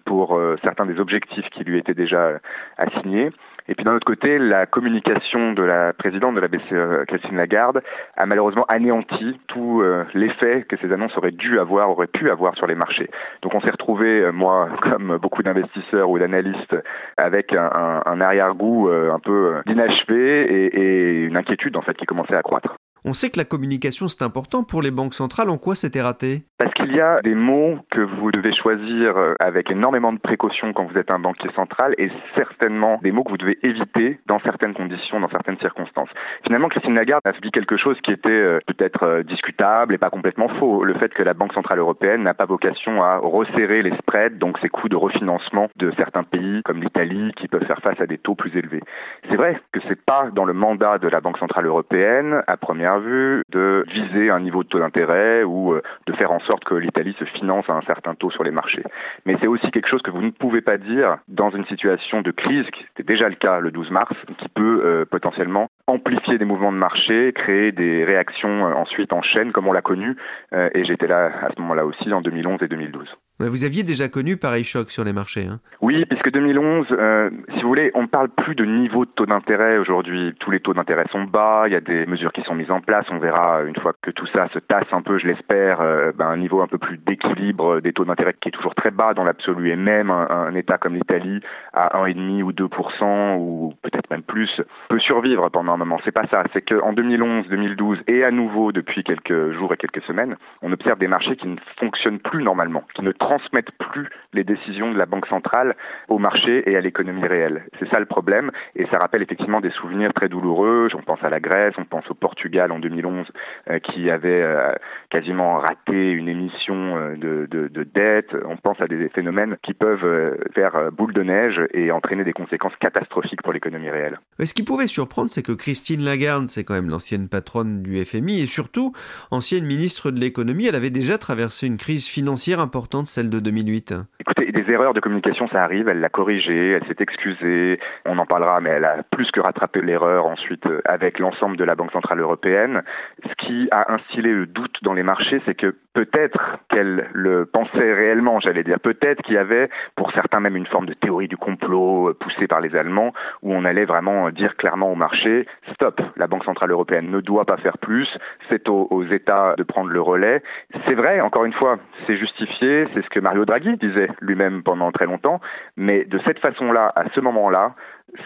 pour 0.05 0.41
certains 0.63 0.87
des 0.87 0.99
objectifs 0.99 1.49
qui 1.51 1.63
lui 1.63 1.79
étaient 1.79 1.95
déjà 1.95 2.41
assignés. 2.79 3.31
Et 3.69 3.75
puis 3.75 3.85
d'un 3.85 3.95
autre 3.95 4.05
côté, 4.05 4.39
la 4.39 4.67
communication 4.67 5.53
de 5.53 5.63
la 5.63 5.95
présidente 5.95 6.35
de 6.35 6.41
la 6.41 6.49
BCE, 6.49 7.07
Christine 7.09 7.37
Lagarde, 7.37 7.83
a 8.17 8.27
malheureusement 8.27 8.67
anéanti 8.69 9.41
tout 9.49 9.81
euh, 9.81 10.05
l'effet 10.13 10.67
que 10.69 10.77
ces 10.77 10.93
annonces 10.93 11.17
auraient 11.17 11.31
dû 11.31 11.59
avoir, 11.59 11.91
auraient 11.91 12.07
pu 12.07 12.31
avoir 12.31 12.55
sur 12.57 12.67
les 12.67 12.75
marchés. 12.75 13.09
Donc 13.43 13.55
on 13.55 13.63
s'est 13.63 13.71
retrouvé, 13.71 14.21
euh, 14.21 14.33
moi, 14.33 14.69
comme 14.83 15.17
beaucoup 15.17 15.43
d'investisseurs 15.43 16.11
ou 16.11 16.19
d'analystes, 16.19 16.77
avec 17.17 17.55
un, 17.55 18.03
un, 18.05 18.21
arrière-goût 18.21 18.89
euh, 18.89 19.13
un 19.13 19.19
peu 19.19 19.63
d'inachevé 19.67 20.43
et, 20.43 20.67
et 20.67 21.25
une 21.25 21.37
inquiétude 21.37 21.77
en 21.77 21.83
fait 21.83 21.97
qui 21.97 22.05
commençait 22.05 22.37
à 22.37 22.43
croître. 22.43 22.77
On 23.07 23.13
sait 23.13 23.31
que 23.31 23.39
la 23.39 23.45
communication 23.45 24.09
c'est 24.09 24.23
important 24.23 24.65
pour 24.65 24.83
les 24.83 24.91
banques 24.91 25.15
centrales. 25.15 25.51
En 25.51 25.59
quoi 25.59 25.75
c'était 25.75 26.01
raté? 26.01 26.45
Parce 26.59 26.73
qu'il 26.85 26.97
y 26.97 27.01
a 27.01 27.21
des 27.23 27.35
mots 27.35 27.79
que 27.91 28.01
vous 28.01 28.31
devez 28.31 28.53
choisir 28.55 29.17
euh, 29.17 29.35
avec 29.41 29.71
énormément 29.71 30.13
de 30.13 30.19
précaution 30.19 30.73
quand 30.73 30.85
vous 30.85 30.99
êtes 30.99 31.11
un 31.11 31.19
banquier 31.19 31.51
central 31.55 31.95
et 31.99 32.11
certainement 32.35 32.99
des 33.03 33.11
mots 33.11 33.25
que 33.25 33.31
vous 33.31 33.39
devez 33.39 33.59
éviter 33.63 34.19
dans 34.27 34.39
certaines 34.41 34.75
conditions, 34.75 35.21
dans 35.21 35.31
certaines 35.31 35.59
circonstances. 35.59 36.11
Finalement, 36.45 36.69
Christine 36.69 36.95
Lagarde 36.95 37.23
a 37.25 37.33
dit 37.33 37.51
quelque 37.51 37.77
chose 37.77 37.99
qui 38.03 38.13
était 38.13 38.29
euh, 38.29 38.59
peut-être 38.67 39.03
euh, 39.05 39.23
discutable 39.23 39.95
et 39.95 39.99
pas 39.99 40.11
complètement 40.11 40.49
faux. 40.61 40.85
Le 40.85 40.95
fait 40.95 41.13
que 41.15 41.23
la 41.23 41.33
Banque 41.33 41.55
centrale 41.55 41.79
européenne 41.79 42.23
n'a 42.23 42.35
pas 42.35 42.45
vocation 42.45 43.03
à 43.03 43.17
resserrer 43.17 43.83
les 43.83 43.97
spreads, 43.97 44.39
donc 44.39 44.59
ces 44.59 44.69
coûts 44.69 44.89
de 44.89 44.97
refinancement 44.97 45.69
de 45.77 45.91
certains 45.97 46.23
pays 46.23 46.63
comme 46.65 46.83
l'Italie 46.83 47.33
qui 47.37 47.49
peuvent 47.49 47.65
faire 47.65 47.81
face 47.81 48.01
à 48.01 48.07
des 48.07 48.19
taux 48.19 48.35
plus 48.35 48.55
élevés. 48.57 48.83
C'est 49.31 49.37
vrai 49.37 49.59
que 49.73 49.81
c'est 49.89 50.03
pas 50.05 50.29
dans 50.33 50.45
le 50.45 50.53
mandat 50.53 50.99
de 50.99 51.09
la 51.09 51.21
Banque 51.21 51.39
centrale 51.39 51.67
européenne 51.67 52.43
à 52.47 52.57
première 52.57 53.01
vue 53.01 53.43
de 53.51 53.85
viser 53.89 54.31
un 54.31 54.41
niveau 54.41 54.63
de 54.63 54.69
taux 54.69 54.81
d'intérêt 54.81 55.45
ou 55.45 55.75
de 56.07 56.13
faire 56.15 56.33
en 56.33 56.41
sorte 56.41 56.65
que 56.65 56.74
l'Italie 56.79 57.15
se 57.19 57.25
finance 57.25 57.69
à 57.69 57.75
un 57.75 57.83
certain 57.83 58.15
taux 58.15 58.31
sur 58.31 58.45
les 58.45 58.51
marchés. 58.51 58.83
Mais 59.27 59.37
c'est 59.41 59.47
aussi 59.47 59.71
quelque 59.71 59.89
chose 59.89 60.03
que 60.03 60.11
vous 60.11 60.23
ne 60.23 60.31
pouvez 60.31 60.61
pas 60.61 60.77
dire 60.77 61.19
dans 61.29 61.51
une 61.51 61.65
situation 61.67 62.23
de 62.23 62.31
crise, 62.31 62.67
qui 62.73 62.85
était 62.93 63.13
déjà 63.13 63.29
le 63.29 63.37
cas 63.37 63.61
le 63.61 63.71
12 63.71 63.91
mars, 63.91 64.15
qui 64.39 64.49
peut 64.49 64.83
euh, 64.85 65.05
potentiellement 65.05 65.69
amplifier 65.87 66.39
des 66.39 66.45
mouvements 66.45 66.73
de 66.73 66.79
marché, 66.79 67.33
créer 67.35 67.73
des 67.73 68.05
réactions 68.05 68.67
euh, 68.67 68.75
ensuite 68.75 69.13
en 69.13 69.23
chaîne 69.23 69.53
comme 69.53 69.69
on 69.69 69.73
l'a 69.73 69.83
connu, 69.83 70.17
et 70.53 70.85
j'étais 70.85 71.07
là 71.07 71.31
à 71.43 71.51
ce 71.55 71.61
moment-là 71.61 71.85
aussi 71.85 72.13
en 72.13 72.21
2011 72.21 72.63
et 72.63 72.69
2012. 72.69 73.09
Vous 73.41 73.65
aviez 73.65 73.83
déjà 73.83 74.09
connu 74.09 74.37
pareil 74.37 74.63
choc 74.63 74.91
sur 74.91 75.03
les 75.03 75.13
marchés. 75.13 75.49
Hein 75.51 75.59
oui, 75.81 76.05
puisque 76.07 76.31
2011, 76.31 76.87
euh, 76.93 77.31
si 77.55 77.63
vous 77.63 77.69
voulez, 77.69 77.91
on 77.95 78.03
ne 78.03 78.07
parle 78.07 78.29
plus 78.29 78.55
de 78.55 78.65
niveau 78.65 79.05
de 79.05 79.11
taux 79.11 79.27
d'intérêt 79.27 79.77
aujourd'hui. 79.77 80.33
Tous 80.39 80.53
les 80.53 80.61
taux 80.61 80.73
d'intérêt 80.73 81.05
sont 81.11 81.25
bas, 81.25 81.65
il 81.67 81.73
y 81.73 81.77
a 81.77 81.81
des 81.81 82.07
mesures 82.07 82.33
qui 82.33 82.43
sont 82.43 82.55
mises 82.55 82.71
en 82.71 82.81
place. 82.81 83.07
On 83.11 83.19
verra 83.19 83.63
une 83.63 83.75
fois 83.77 83.93
que 84.01 84.13
tout 84.13 84.27
ça 84.29 84.49
se 84.55 84.61
tasse 84.61 84.87
un 84.93 85.03
peu, 85.03 85.19
je 85.19 85.27
l'espère, 85.27 85.81
euh, 85.81 86.13
ben, 86.17 86.29
un 86.29 86.37
niveau 86.37 86.63
un 86.63 86.69
peu 86.69 86.79
plus 86.79 86.97
d'équilibre 86.99 87.81
des 87.81 87.93
taux 87.93 88.05
d'intérêt 88.05 88.35
qui 88.41 88.51
est 88.51 88.53
toujours 88.53 88.77
très 88.77 88.93
bas 88.93 89.15
dans 89.15 89.25
l'absolu. 89.25 89.71
Et 89.71 89.77
même 89.77 90.11
un, 90.11 90.55
État 90.55 90.79
comme 90.79 90.95
l'Italie 90.95 91.41
à 91.73 92.01
1,5 92.05 92.43
ou 92.45 92.53
2% 92.53 93.37
ou 93.39 93.75
peut-être 93.83 94.09
même 94.11 94.23
plus 94.23 94.63
peut 94.89 95.01
survivre 95.01 95.49
pendant 95.49 95.73
un 95.73 95.77
moment. 95.77 95.99
C'est 96.05 96.13
pas 96.13 96.27
ça. 96.31 96.45
C'est 96.53 96.63
qu'en 96.63 96.93
2011, 96.93 97.49
2012 97.49 97.99
et 98.07 98.23
à 98.23 98.31
nouveau 98.31 98.71
depuis 98.71 99.03
quelques 99.03 99.53
jours 99.55 99.75
et 99.75 99.77
quelques 99.77 100.03
semaines, 100.05 100.37
on 100.63 100.73
observe 100.73 100.99
des 100.99 101.09
marchés 101.09 101.35
qui 101.35 101.49
ne 101.49 101.57
fonctionnent 101.79 102.21
plus 102.21 102.45
normalement, 102.45 102.85
qui 102.95 103.03
ne 103.03 103.13
transmettent 103.25 103.73
plus 103.79 104.09
les 104.35 104.45
décisions 104.45 104.93
de 104.93 104.99
la 104.99 105.07
Banque 105.07 105.27
centrale 105.27 105.75
au 106.09 106.19
marché 106.19 106.69
et 106.71 106.77
à 106.77 106.81
l'économie 106.81 107.27
réelle. 107.27 107.65
C'est 107.79 107.89
ça 107.89 107.99
le 107.99 108.05
problème 108.05 108.51
et 108.77 108.87
ça 108.91 108.99
rappelle 108.99 109.23
effectivement 109.23 109.63
des 109.63 109.71
souvenirs 109.71 110.13
très 110.13 110.29
douloureux. 110.29 110.89
On 110.95 111.03
pense 111.03 111.23
à 111.23 111.31
la 111.31 111.41
Grèce, 111.41 111.73
on 111.79 111.87
pense 111.87 112.09
au 112.11 112.15
Portugal 112.15 112.71
en 112.71 112.79
2011 112.79 113.27
euh, 113.71 113.79
qui 113.79 114.11
avait 114.11 114.43
euh, 114.43 114.73
quasiment 115.11 115.59
raté 115.59 116.11
une 116.11 116.29
émission 116.29 116.75
euh, 116.75 117.17
de, 117.17 117.47
de, 117.51 117.69
de, 117.69 117.83
dette. 117.83 118.37
On 118.47 118.59
pense 118.59 118.79
à 118.81 118.87
des 118.87 119.09
phénomènes 119.09 119.57
qui 119.63 119.73
peuvent 119.73 120.37
faire 120.55 120.93
boule 120.93 121.15
de 121.15 121.23
neige 121.23 121.61
et 121.73 121.91
entraîner 121.93 122.25
des 122.25 122.33
conséquences 122.33 122.77
catastrophiques 122.81 123.43
pour 123.43 123.55
l'économie 123.55 123.89
réelle. 123.89 124.19
ce 124.39 124.53
qui 124.53 124.65
pouvait 124.65 124.87
surprendre, 124.87 125.31
c'est 125.31 125.43
que 125.43 125.53
Christine 125.53 126.05
Lagarde, 126.05 126.49
c'est 126.49 126.65
quand 126.65 126.75
même 126.75 126.91
l'ancienne 126.91 127.29
patronne 127.29 127.83
du 127.83 128.05
FMI 128.05 128.43
et 128.43 128.47
surtout 128.47 128.93
ancienne 129.31 129.65
ministre 129.65 130.11
de 130.11 130.21
l'économie, 130.21 130.67
elle 130.67 130.75
avait 130.75 130.91
déjà 130.91 131.17
traversé 131.17 131.67
une 131.67 131.79
crise 131.79 132.07
financière 132.07 132.61
importante 132.61 133.07
celle 133.15 133.31
de 133.31 133.39
2008 133.39 133.95
Écoutez, 134.19 134.44
erreurs 134.69 134.95
de 134.95 135.01
communication, 135.01 135.49
ça 135.49 135.63
arrive. 135.63 135.89
Elle 135.89 136.01
l'a 136.01 136.09
corrigé, 136.09 136.73
elle 136.73 136.85
s'est 136.87 137.03
excusée. 137.03 137.79
On 138.07 138.19
en 138.19 138.27
parlera, 138.27 138.61
mais 138.61 138.71
elle 138.71 138.85
a 138.85 139.03
plus 139.11 139.31
que 139.31 139.41
rattrapé 139.41 139.81
l'erreur 139.81 140.27
ensuite 140.27 140.67
euh, 140.67 140.81
avec 140.85 141.19
l'ensemble 141.19 141.57
de 141.57 141.65
la 141.65 141.75
Banque 141.75 141.93
Centrale 141.93 142.21
Européenne. 142.21 142.83
Ce 143.23 143.47
qui 143.47 143.69
a 143.71 143.93
instillé 143.93 144.23
le 144.23 144.47
doute 144.47 144.77
dans 144.83 144.95
les 144.95 145.03
marchés, 145.03 145.41
c'est 145.47 145.55
que 145.55 145.75
peut-être 145.95 146.59
qu'elle 146.69 147.09
le 147.13 147.47
pensait 147.47 147.95
réellement, 147.95 148.41
j'allais 148.41 148.65
dire. 148.65 148.81
Peut-être 148.81 149.23
qu'il 149.23 149.35
y 149.35 149.39
avait, 149.39 149.69
pour 149.97 150.13
certains 150.13 150.41
même, 150.41 150.57
une 150.57 150.67
forme 150.67 150.87
de 150.87 150.95
théorie 150.95 151.29
du 151.29 151.37
complot 151.37 152.11
euh, 152.11 152.15
poussée 152.15 152.47
par 152.47 152.61
les 152.61 152.75
Allemands, 152.77 153.13
où 153.43 153.53
on 153.55 153.65
allait 153.65 153.85
vraiment 153.85 154.31
dire 154.31 154.57
clairement 154.57 154.93
au 154.93 154.97
marché, 154.97 155.47
stop, 155.73 156.01
la 156.17 156.27
Banque 156.27 156.45
Centrale 156.45 156.71
Européenne 156.71 157.11
ne 157.11 157.21
doit 157.21 157.45
pas 157.45 157.57
faire 157.57 157.79
plus, 157.79 158.09
c'est 158.49 158.69
aux 158.69 159.05
États 159.11 159.55
de 159.57 159.63
prendre 159.63 159.91
le 159.91 160.01
relais. 160.01 160.43
C'est 160.87 160.95
vrai, 160.95 161.21
encore 161.21 161.45
une 161.45 161.53
fois, 161.53 161.79
c'est 162.07 162.17
justifié, 162.17 162.87
c'est 162.95 163.03
ce 163.03 163.09
que 163.11 163.21
Mario 163.21 163.45
Draghi 163.45 163.77
disait 163.77 164.09
lui-même 164.21 164.54
pendant 164.63 164.93
très 164.93 165.07
longtemps, 165.07 165.41
mais 165.77 166.05
de 166.05 166.21
cette 166.25 166.39
façon-là, 166.39 166.93
à 166.95 167.05
ce 167.15 167.21
moment-là, 167.21 167.75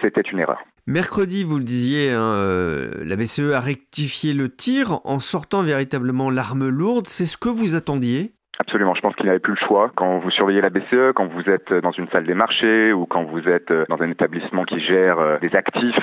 c'était 0.03 0.21
une 0.21 0.39
erreur. 0.39 0.63
Mercredi, 0.87 1.45
vous 1.45 1.59
le 1.59 1.65
disiez, 1.65 2.13
hein, 2.13 2.35
euh, 2.35 2.91
la 3.05 3.17
BCE 3.17 3.53
a 3.53 3.61
rectifié 3.61 4.33
le 4.33 4.49
tir 4.49 5.01
en 5.05 5.21
sortant 5.21 5.63
véritablement 5.63 6.31
l'arme 6.31 6.69
lourde. 6.69 7.07
C'est 7.07 7.27
ce 7.27 7.37
que 7.37 7.51
vous 7.51 7.75
attendiez? 7.75 8.33
Absolument, 8.59 8.95
je 8.95 9.01
pense 9.03 9.15
qu'il 9.15 9.27
n'avait 9.27 9.39
plus 9.39 9.53
le 9.53 9.67
choix. 9.67 9.93
Quand 9.95 10.19
vous 10.19 10.31
surveillez 10.31 10.61
la 10.61 10.71
BCE, 10.71 11.13
quand 11.15 11.27
vous 11.27 11.49
êtes 11.49 11.73
dans 11.73 11.93
une 11.93 12.09
salle 12.09 12.27
des 12.27 12.35
marchés 12.35 12.93
ou 12.93 13.07
quand 13.07 13.23
vous 13.25 13.49
êtes 13.49 13.73
dans 13.89 14.03
un 14.03 14.11
établissement 14.11 14.65
qui 14.65 14.81
gère 14.81 15.19
euh, 15.21 15.39
des 15.39 15.55
actifs, 15.55 15.95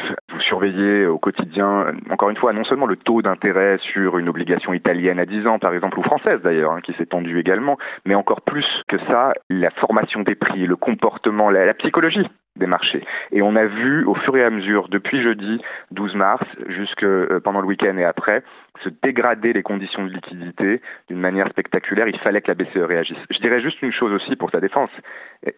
vous 0.46 0.50
surveillez 0.50 1.08
au 1.08 1.18
quotidien, 1.18 1.88
encore 2.10 2.30
une 2.30 2.38
fois, 2.38 2.54
non 2.54 2.64
seulement 2.66 2.86
le 2.86 2.96
taux 2.96 3.22
d'intérêt 3.22 3.78
sur 3.94 4.18
une 4.20 4.30
obligation 4.30 4.74
italienne 4.74 5.20
à 5.20 5.26
10 5.26 5.48
ans, 5.48 5.60
par 5.60 5.74
exemple, 5.74 5.98
ou 6.00 6.04
française 6.04 6.40
d'ailleurs, 6.44 6.74
hein, 6.74 6.82
qui 6.82 6.94
s'est 6.94 7.06
tendue 7.06 7.40
également, 7.40 7.78
mais 8.06 8.16
encore 8.16 8.42
plus 8.42 8.66
que 8.88 8.98
ça, 9.08 9.34
la 9.50 9.72
formation 9.72 10.22
des 10.22 10.36
prix, 10.36 10.68
le 10.68 10.76
comportement, 10.76 11.50
la, 11.50 11.66
la 11.66 11.74
psychologie 11.74 12.28
des 12.58 12.68
marchés. 12.68 13.04
Et 13.32 13.42
on 13.42 13.56
a 13.56 13.66
vu 13.66 14.06
au 14.06 14.16
fur 14.16 14.38
et 14.38 14.44
à 14.44 14.50
mesure, 14.50 14.88
depuis 14.88 15.22
jeudi 15.22 15.62
12 15.92 16.16
mars 16.16 16.46
jusque 16.68 17.04
euh, 17.04 17.40
pendant 17.44 17.60
le 17.60 17.68
week-end 17.68 17.98
et 17.98 18.06
après, 18.06 18.44
se 18.84 18.90
dégrader 19.04 19.54
les 19.54 19.64
conditions 19.64 20.06
de 20.06 20.10
liquidité 20.10 20.82
d'une 21.10 21.20
manière 21.20 21.50
spectaculaire. 21.50 22.08
Il 22.08 22.18
fallait 22.20 22.42
que 22.42 22.52
la 22.52 22.56
BCE 22.56 22.88
réagisse. 22.88 23.18
Je 23.30 23.40
dirais 23.40 23.62
juste 23.62 23.82
une 23.82 23.92
chose 23.92 24.14
aussi 24.14 24.36
pour 24.36 24.52
sa 24.52 24.60
défense. 24.60 24.90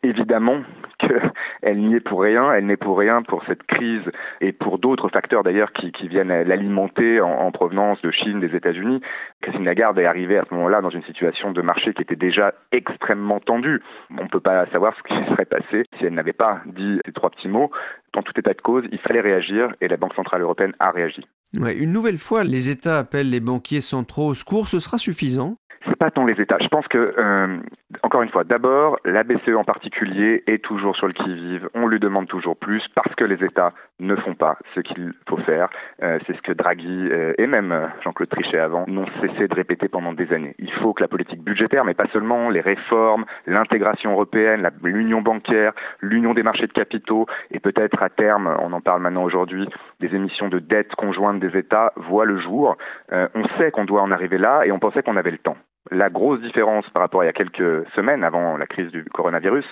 Évidemment 0.04 0.62
qu'elle 1.00 1.78
n'y 1.78 1.96
est 1.96 2.00
pour 2.00 2.22
rien, 2.22 2.52
elle 2.54 2.66
n'est 2.66 2.78
pour 2.78 2.98
rien 2.98 3.22
pour 3.22 3.44
cette 3.46 3.64
crise 3.64 4.04
et 4.42 4.52
pour 4.52 4.77
d'autres 4.78 5.10
facteurs 5.10 5.44
d'ailleurs 5.44 5.72
qui, 5.74 5.92
viennent 6.08 6.30
l'alimenter 6.30 7.20
en, 7.22 7.30
en, 7.30 7.52
provenance 7.52 8.02
de 8.02 8.12
Chine, 8.12 8.40
des 8.40 8.56
États-Unis. 8.56 9.02
Christine 9.42 9.66
Lagarde 9.66 10.00
est 10.00 10.06
arrivée 10.06 10.38
à 10.38 10.46
ce 10.48 10.54
moment-là 10.54 10.82
dans 10.82 10.90
une 10.90 11.04
situation 11.04 11.52
de 11.52 11.62
marché 11.62 11.94
qui 11.94 12.02
était 12.02 12.16
déjà 12.16 12.54
extrêmement 12.72 13.40
tendue. 13.40 13.82
On 14.18 14.24
ne 14.24 14.30
peut 14.30 14.40
pas 14.40 14.66
savoir 14.68 14.94
ce 14.96 15.04
qui 15.04 15.30
serait 15.30 15.46
passé 15.46 15.84
si 15.98 16.06
elle 16.06 16.14
n'avait 16.14 16.34
pas 16.34 16.62
dit 16.66 17.00
ces 17.06 17.12
trois 17.12 17.30
petits 17.30 17.48
mots. 17.48 17.72
Dans 18.14 18.22
tout 18.22 18.34
état 18.38 18.54
de 18.54 18.62
cause, 18.62 18.86
il 18.92 19.00
fallait 19.00 19.22
réagir 19.22 19.74
et 19.82 19.88
la 19.88 19.98
Banque 19.98 20.16
Centrale 20.16 20.42
Européenne 20.42 20.74
a 20.80 20.92
réagi. 20.92 21.26
Une 21.54 21.92
nouvelle 21.92 22.18
fois, 22.18 22.44
les 22.44 22.70
États 22.70 23.00
appellent 23.00 23.30
les 23.30 23.40
banquiers 23.40 23.82
centraux 23.82 24.28
au 24.28 24.34
secours, 24.34 24.68
ce 24.68 24.80
sera 24.80 24.98
suffisant? 24.98 25.58
Pas 25.98 26.12
tant 26.12 26.26
les 26.26 26.40
États. 26.42 26.58
Je 26.62 26.68
pense 26.68 26.88
que, 26.88 27.14
euh, 27.18 27.58
encore 28.04 28.22
une 28.22 28.30
fois, 28.30 28.44
d'abord, 28.44 28.98
la 29.06 29.24
BCE 29.24 29.56
en 29.56 29.64
particulier 29.64 30.44
est 30.48 30.64
toujours 30.64 30.96
sur 30.96 31.08
le 31.08 31.14
qui-vive. 31.14 31.70
On 31.74 31.88
lui 31.88 32.00
demande 32.00 32.28
toujours 32.28 32.56
plus 32.56 32.84
parce 32.96 33.14
que 33.16 33.26
les 33.26 33.44
États 33.44 33.74
ne 34.00 34.16
font 34.16 34.36
pas 34.36 34.58
ce 34.76 34.82
qu'il 34.82 35.14
faut 35.28 35.38
faire. 35.38 35.70
Euh, 36.04 36.20
c'est 36.26 36.36
ce 36.36 36.42
que 36.42 36.52
Draghi 36.52 37.10
euh, 37.12 37.34
et 37.38 37.48
même 37.48 37.90
Jean-Claude 38.04 38.30
Trichet 38.30 38.60
avant 38.60 38.86
n'ont 38.88 39.08
cessé 39.22 39.48
de 39.48 39.56
répéter 39.56 39.88
pendant 39.88 40.14
des 40.14 40.32
années. 40.34 40.56
Il 40.60 40.72
faut 40.74 40.94
que 40.94 41.02
la 41.02 41.08
politique 41.08 41.44
budgétaire, 41.44 41.86
mais 41.86 41.94
pas 41.94 42.08
seulement, 42.14 42.50
les 42.50 42.62
réformes, 42.62 43.26
l'intégration 43.46 44.12
européenne, 44.12 44.70
l'union 44.84 45.22
bancaire, 45.22 45.74
l'union 46.02 46.34
des 46.34 46.44
marchés 46.44 46.68
de 46.68 46.74
capitaux 46.74 47.26
et 47.52 47.60
peut-être 47.60 48.02
à 48.02 48.10
terme, 48.10 48.56
on 48.60 48.72
en 48.74 48.82
parle 48.82 49.02
maintenant 49.02 49.24
aujourd'hui, 49.24 49.68
des 50.00 50.14
émissions 50.16 50.48
de 50.48 50.60
dette 50.60 50.94
conjointes 50.96 51.40
des 51.40 51.58
États 51.58 51.92
voient 51.96 52.26
le 52.26 52.40
jour. 52.40 52.78
on 53.12 53.48
sait 53.58 53.72
qu'on 53.72 53.86
doit 53.86 54.02
en 54.02 54.12
arriver 54.12 54.38
là 54.38 54.66
et 54.66 54.72
on 54.72 54.80
pensait 54.80 55.02
qu'on 55.02 55.18
avait 55.18 55.32
le 55.32 55.38
temps. 55.38 55.58
La 55.92 56.10
grosse 56.10 56.42
différence 56.42 56.90
par 56.90 57.02
rapport 57.02 57.22
à 57.22 57.24
il 57.24 57.28
y 57.28 57.30
a 57.30 57.34
quelques 57.34 57.88
semaines 57.96 58.24
avant 58.24 58.58
la 58.58 58.66
crise 58.66 58.92
du 58.92 59.04
coronavirus, 59.06 59.66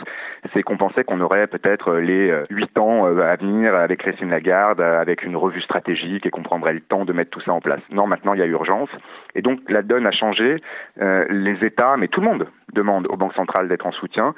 c'est 0.54 0.64
qu'on 0.64 0.78
pensait 0.78 1.04
qu'on 1.04 1.22
aurait 1.22 1.48
peut-être 1.48 1.96
les 1.96 2.30
euh, 2.30 2.46
huit 2.50 2.78
ans 2.78 3.08
euh, 3.08 3.22
à 3.22 3.36
venir 3.36 3.76
avec 3.76 4.00
Christine 4.00 4.30
Lagarde, 4.30 4.82
avec 4.82 5.24
une 5.24 5.36
revue 5.36 5.62
stratégique 5.62 6.26
et 6.26 6.30
qu'on 6.30 6.44
prendrait 6.44 6.74
le 6.74 6.82
temps 6.82 7.06
de 7.06 7.14
mettre 7.14 7.32
tout 7.32 7.42
ça 7.42 7.54
en 7.54 7.62
place. 7.62 7.82
Non, 7.92 8.08
maintenant 8.08 8.34
il 8.34 8.40
y 8.40 8.44
a 8.44 8.46
urgence. 8.46 8.90
Et 9.36 9.42
donc 9.42 9.60
la 9.70 9.82
donne 9.82 10.08
a 10.08 10.12
changé. 10.12 10.62
Euh, 11.02 11.26
les 11.30 11.66
États, 11.66 11.98
mais 11.98 12.08
tout 12.08 12.22
le 12.22 12.28
monde 12.28 12.48
demande 12.74 13.08
aux 13.08 13.16
banques 13.16 13.34
centrales 13.36 13.68
d'être 13.70 13.86
en 13.86 13.92
soutien. 13.92 14.34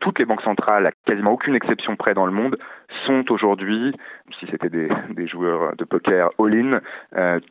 toutes 0.00 0.18
les 0.18 0.24
banques 0.24 0.42
centrales, 0.42 0.86
à 0.86 0.90
quasiment 1.06 1.30
aucune 1.30 1.54
exception 1.54 1.94
près 1.94 2.12
dans 2.12 2.26
le 2.26 2.32
monde, 2.32 2.58
sont 3.06 3.30
aujourd'hui, 3.30 3.94
si 4.40 4.46
c'était 4.50 4.68
des, 4.68 4.88
joueurs 5.28 5.76
de 5.76 5.84
poker 5.84 6.30
all-in, 6.40 6.80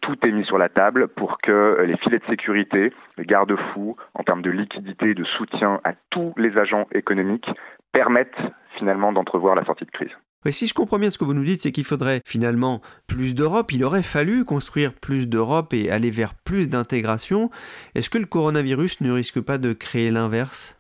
tout 0.02 0.18
est 0.28 0.32
mis 0.32 0.44
sur 0.44 0.58
la 0.58 0.68
table 0.68 1.08
pour 1.08 1.38
que 1.38 1.82
les 1.86 1.96
filets 1.98 2.20
de 2.20 2.26
sécurité, 2.26 2.92
les 3.18 3.26
garde 3.26 3.56
fou 3.72 3.96
en 4.16 4.24
termes 4.24 4.42
de 4.42 4.52
liquidité, 4.52 5.14
de 5.14 5.24
soutien 5.24 5.80
à 5.86 5.94
tous 6.10 6.34
les 6.36 6.58
agents 6.58 6.88
économiques 6.92 7.50
permettent 7.94 8.42
finalement 8.78 9.12
d'entrevoir 9.14 9.56
la 9.56 9.64
sortie 9.66 9.86
de 9.86 9.92
crise. 9.92 10.12
Si 10.52 10.68
je 10.68 10.74
comprends 10.74 11.00
bien 11.00 11.10
ce 11.10 11.18
que 11.18 11.26
vous 11.26 11.34
nous 11.34 11.44
dites, 11.44 11.62
c'est 11.62 11.72
qu'il 11.72 11.84
faudrait 11.84 12.22
finalement 12.26 12.82
plus 13.08 13.36
d'Europe. 13.36 13.72
Il 13.72 13.84
aurait 13.84 14.04
fallu 14.04 14.46
construire 14.46 14.94
plus 14.94 15.28
d'Europe 15.28 15.74
et 15.74 15.90
aller 15.92 16.12
vers 16.12 16.34
plus 16.34 16.70
d'intégration. 16.70 17.50
Est-ce 17.96 18.10
que 18.10 18.18
le 18.18 18.26
coronavirus 18.26 19.02
ne 19.02 19.12
risque 19.12 19.42
pas 19.42 19.58
de 19.58 19.74
créer 19.74 20.12
l'inverse? 20.12 20.76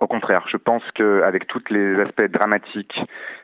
Au 0.00 0.06
contraire. 0.06 0.44
Je 0.48 0.56
pense 0.56 0.82
qu'avec 0.94 1.46
tous 1.46 1.62
les 1.70 2.00
aspects 2.00 2.30
dramatiques 2.30 3.00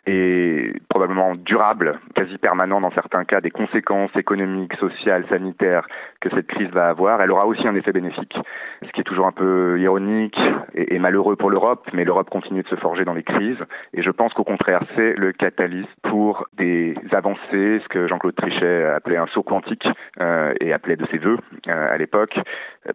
et 0.06 0.72
probablement 0.88 1.34
durables, 1.34 1.98
quasi 2.14 2.36
permanents 2.38 2.80
dans 2.80 2.90
certains 2.90 3.24
cas, 3.24 3.40
des 3.40 3.50
conséquences 3.50 4.14
économiques, 4.16 4.74
sociales, 4.74 5.24
sanitaires 5.28 5.86
que 6.20 6.28
cette 6.30 6.48
crise 6.48 6.68
va 6.70 6.88
avoir, 6.88 7.22
elle 7.22 7.30
aura 7.30 7.46
aussi 7.46 7.66
un 7.66 7.74
effet 7.74 7.92
bénéfique. 7.92 8.36
Ce 8.84 8.90
qui 8.92 9.00
est 9.00 9.04
toujours 9.04 9.26
un 9.26 9.32
peu 9.32 9.78
ironique 9.80 10.38
et, 10.74 10.98
malheureux 10.98 11.36
pour 11.36 11.50
l'Europe, 11.50 11.88
mais 11.92 12.04
l'Europe 12.04 12.30
continue 12.30 12.62
de 12.62 12.68
se 12.68 12.76
forger 12.76 13.04
dans 13.04 13.14
les 13.14 13.22
crises. 13.22 13.58
Et 13.94 14.02
je 14.02 14.10
pense 14.10 14.32
qu'au 14.34 14.44
contraire, 14.44 14.82
c'est 14.96 15.14
le 15.14 15.32
catalyse 15.32 15.86
pour 16.02 16.46
des 16.56 16.94
avancées, 17.12 17.80
ce 17.82 17.88
que 17.88 18.08
Jean-Claude 18.08 18.34
Trichet 18.34 18.84
appelait 18.86 19.16
un 19.16 19.26
saut 19.28 19.42
quantique 19.42 19.86
euh, 20.20 20.52
et 20.60 20.72
appelait 20.72 20.96
de 20.96 21.06
ses 21.10 21.18
voeux 21.18 21.38
euh, 21.68 21.94
à 21.94 21.96
l'époque, 21.96 22.38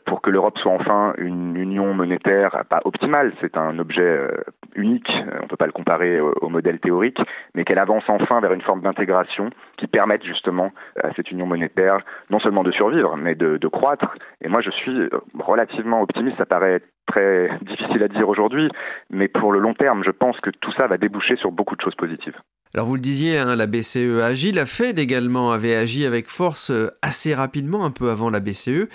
pour 0.06 0.22
que 0.22 0.30
l'Europe 0.30 0.58
soit 0.58 0.72
enfin 0.72 1.14
une 1.18 1.56
union 1.56 1.94
monétaire 1.94 2.64
pas 2.70 2.82
optimale. 2.86 3.34
C'est 3.42 3.58
un 3.58 3.80
objet 3.80 4.02
euh, 4.02 4.30
unique, 4.76 5.10
on 5.40 5.44
ne 5.44 5.48
peut 5.48 5.58
pas 5.58 5.66
le 5.66 5.72
comparer 5.72 6.20
au 6.20 6.50
modèle 6.50 6.80
théorique 6.80 7.20
mais 7.54 7.66
qu'elle 7.66 7.80
avance 7.80 8.04
enfin 8.08 8.40
vers 8.40 8.54
une 8.54 8.62
forme 8.62 8.82
d'intégration 8.82 9.50
qui 9.78 9.88
permette 9.88 10.24
justement 10.24 10.72
à 11.02 11.14
cette 11.16 11.32
union 11.32 11.46
monétaire 11.46 12.00
non 12.30 12.40
seulement 12.40 12.64
de 12.64 12.72
survivre, 12.72 13.18
mais 13.18 13.36
de, 13.36 13.58
de 13.58 13.68
croître. 13.68 14.16
Et 14.42 14.48
moi, 14.48 14.62
je 14.62 14.72
suis 14.72 15.10
relativement 15.40 16.02
optimiste. 16.02 16.38
Ça 16.38 16.46
paraît 16.46 16.82
très 17.08 17.50
difficile 17.62 18.04
à 18.04 18.08
dire 18.08 18.30
aujourd'hui, 18.30 18.70
mais 19.10 19.28
pour 19.28 19.52
le 19.52 19.60
long 19.60 19.74
terme, 19.74 20.04
je 20.04 20.12
pense 20.12 20.40
que 20.40 20.50
tout 20.50 20.72
ça 20.74 20.88
va 20.88 20.98
déboucher 20.98 21.36
sur 21.38 21.52
beaucoup 21.52 21.76
de 21.76 21.82
choses 21.82 21.96
positives. 21.96 22.38
Alors 22.74 22.88
vous 22.88 22.96
le 22.96 23.02
disiez, 23.02 23.38
hein, 23.38 23.56
la 23.56 23.68
BCE 23.68 24.22
agit, 24.24 24.52
la 24.52 24.66
Fed 24.66 25.00
également 25.00 25.52
avait 25.52 25.76
agi 25.76 26.06
avec 26.06 26.28
force 26.28 26.72
euh, 26.72 26.92
assez 27.02 27.34
rapidement, 27.34 27.86
un 27.86 27.92
peu 27.92 28.10
avant 28.10 28.30
la 28.30 28.40
BCE. 28.40 28.88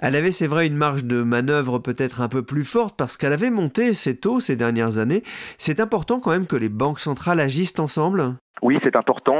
Elle 0.00 0.14
avait, 0.14 0.30
c'est 0.30 0.46
vrai, 0.46 0.66
une 0.66 0.76
marge 0.76 1.04
de 1.04 1.22
manœuvre 1.22 1.80
peut-être 1.80 2.20
un 2.20 2.28
peu 2.28 2.42
plus 2.42 2.64
forte 2.64 2.96
parce 2.96 3.16
qu'elle 3.16 3.32
avait 3.32 3.50
monté 3.50 3.94
ses 3.94 4.16
taux 4.16 4.38
ces 4.38 4.54
dernières 4.54 4.98
années. 4.98 5.24
C'est 5.58 5.80
important 5.80 6.20
quand 6.20 6.30
même 6.30 6.46
que 6.46 6.56
les 6.56 6.68
banques 6.68 7.00
centrales 7.00 7.40
agissent 7.40 7.78
ensemble 7.78 8.36
oui, 8.62 8.78
c'est 8.82 8.96
important. 8.96 9.37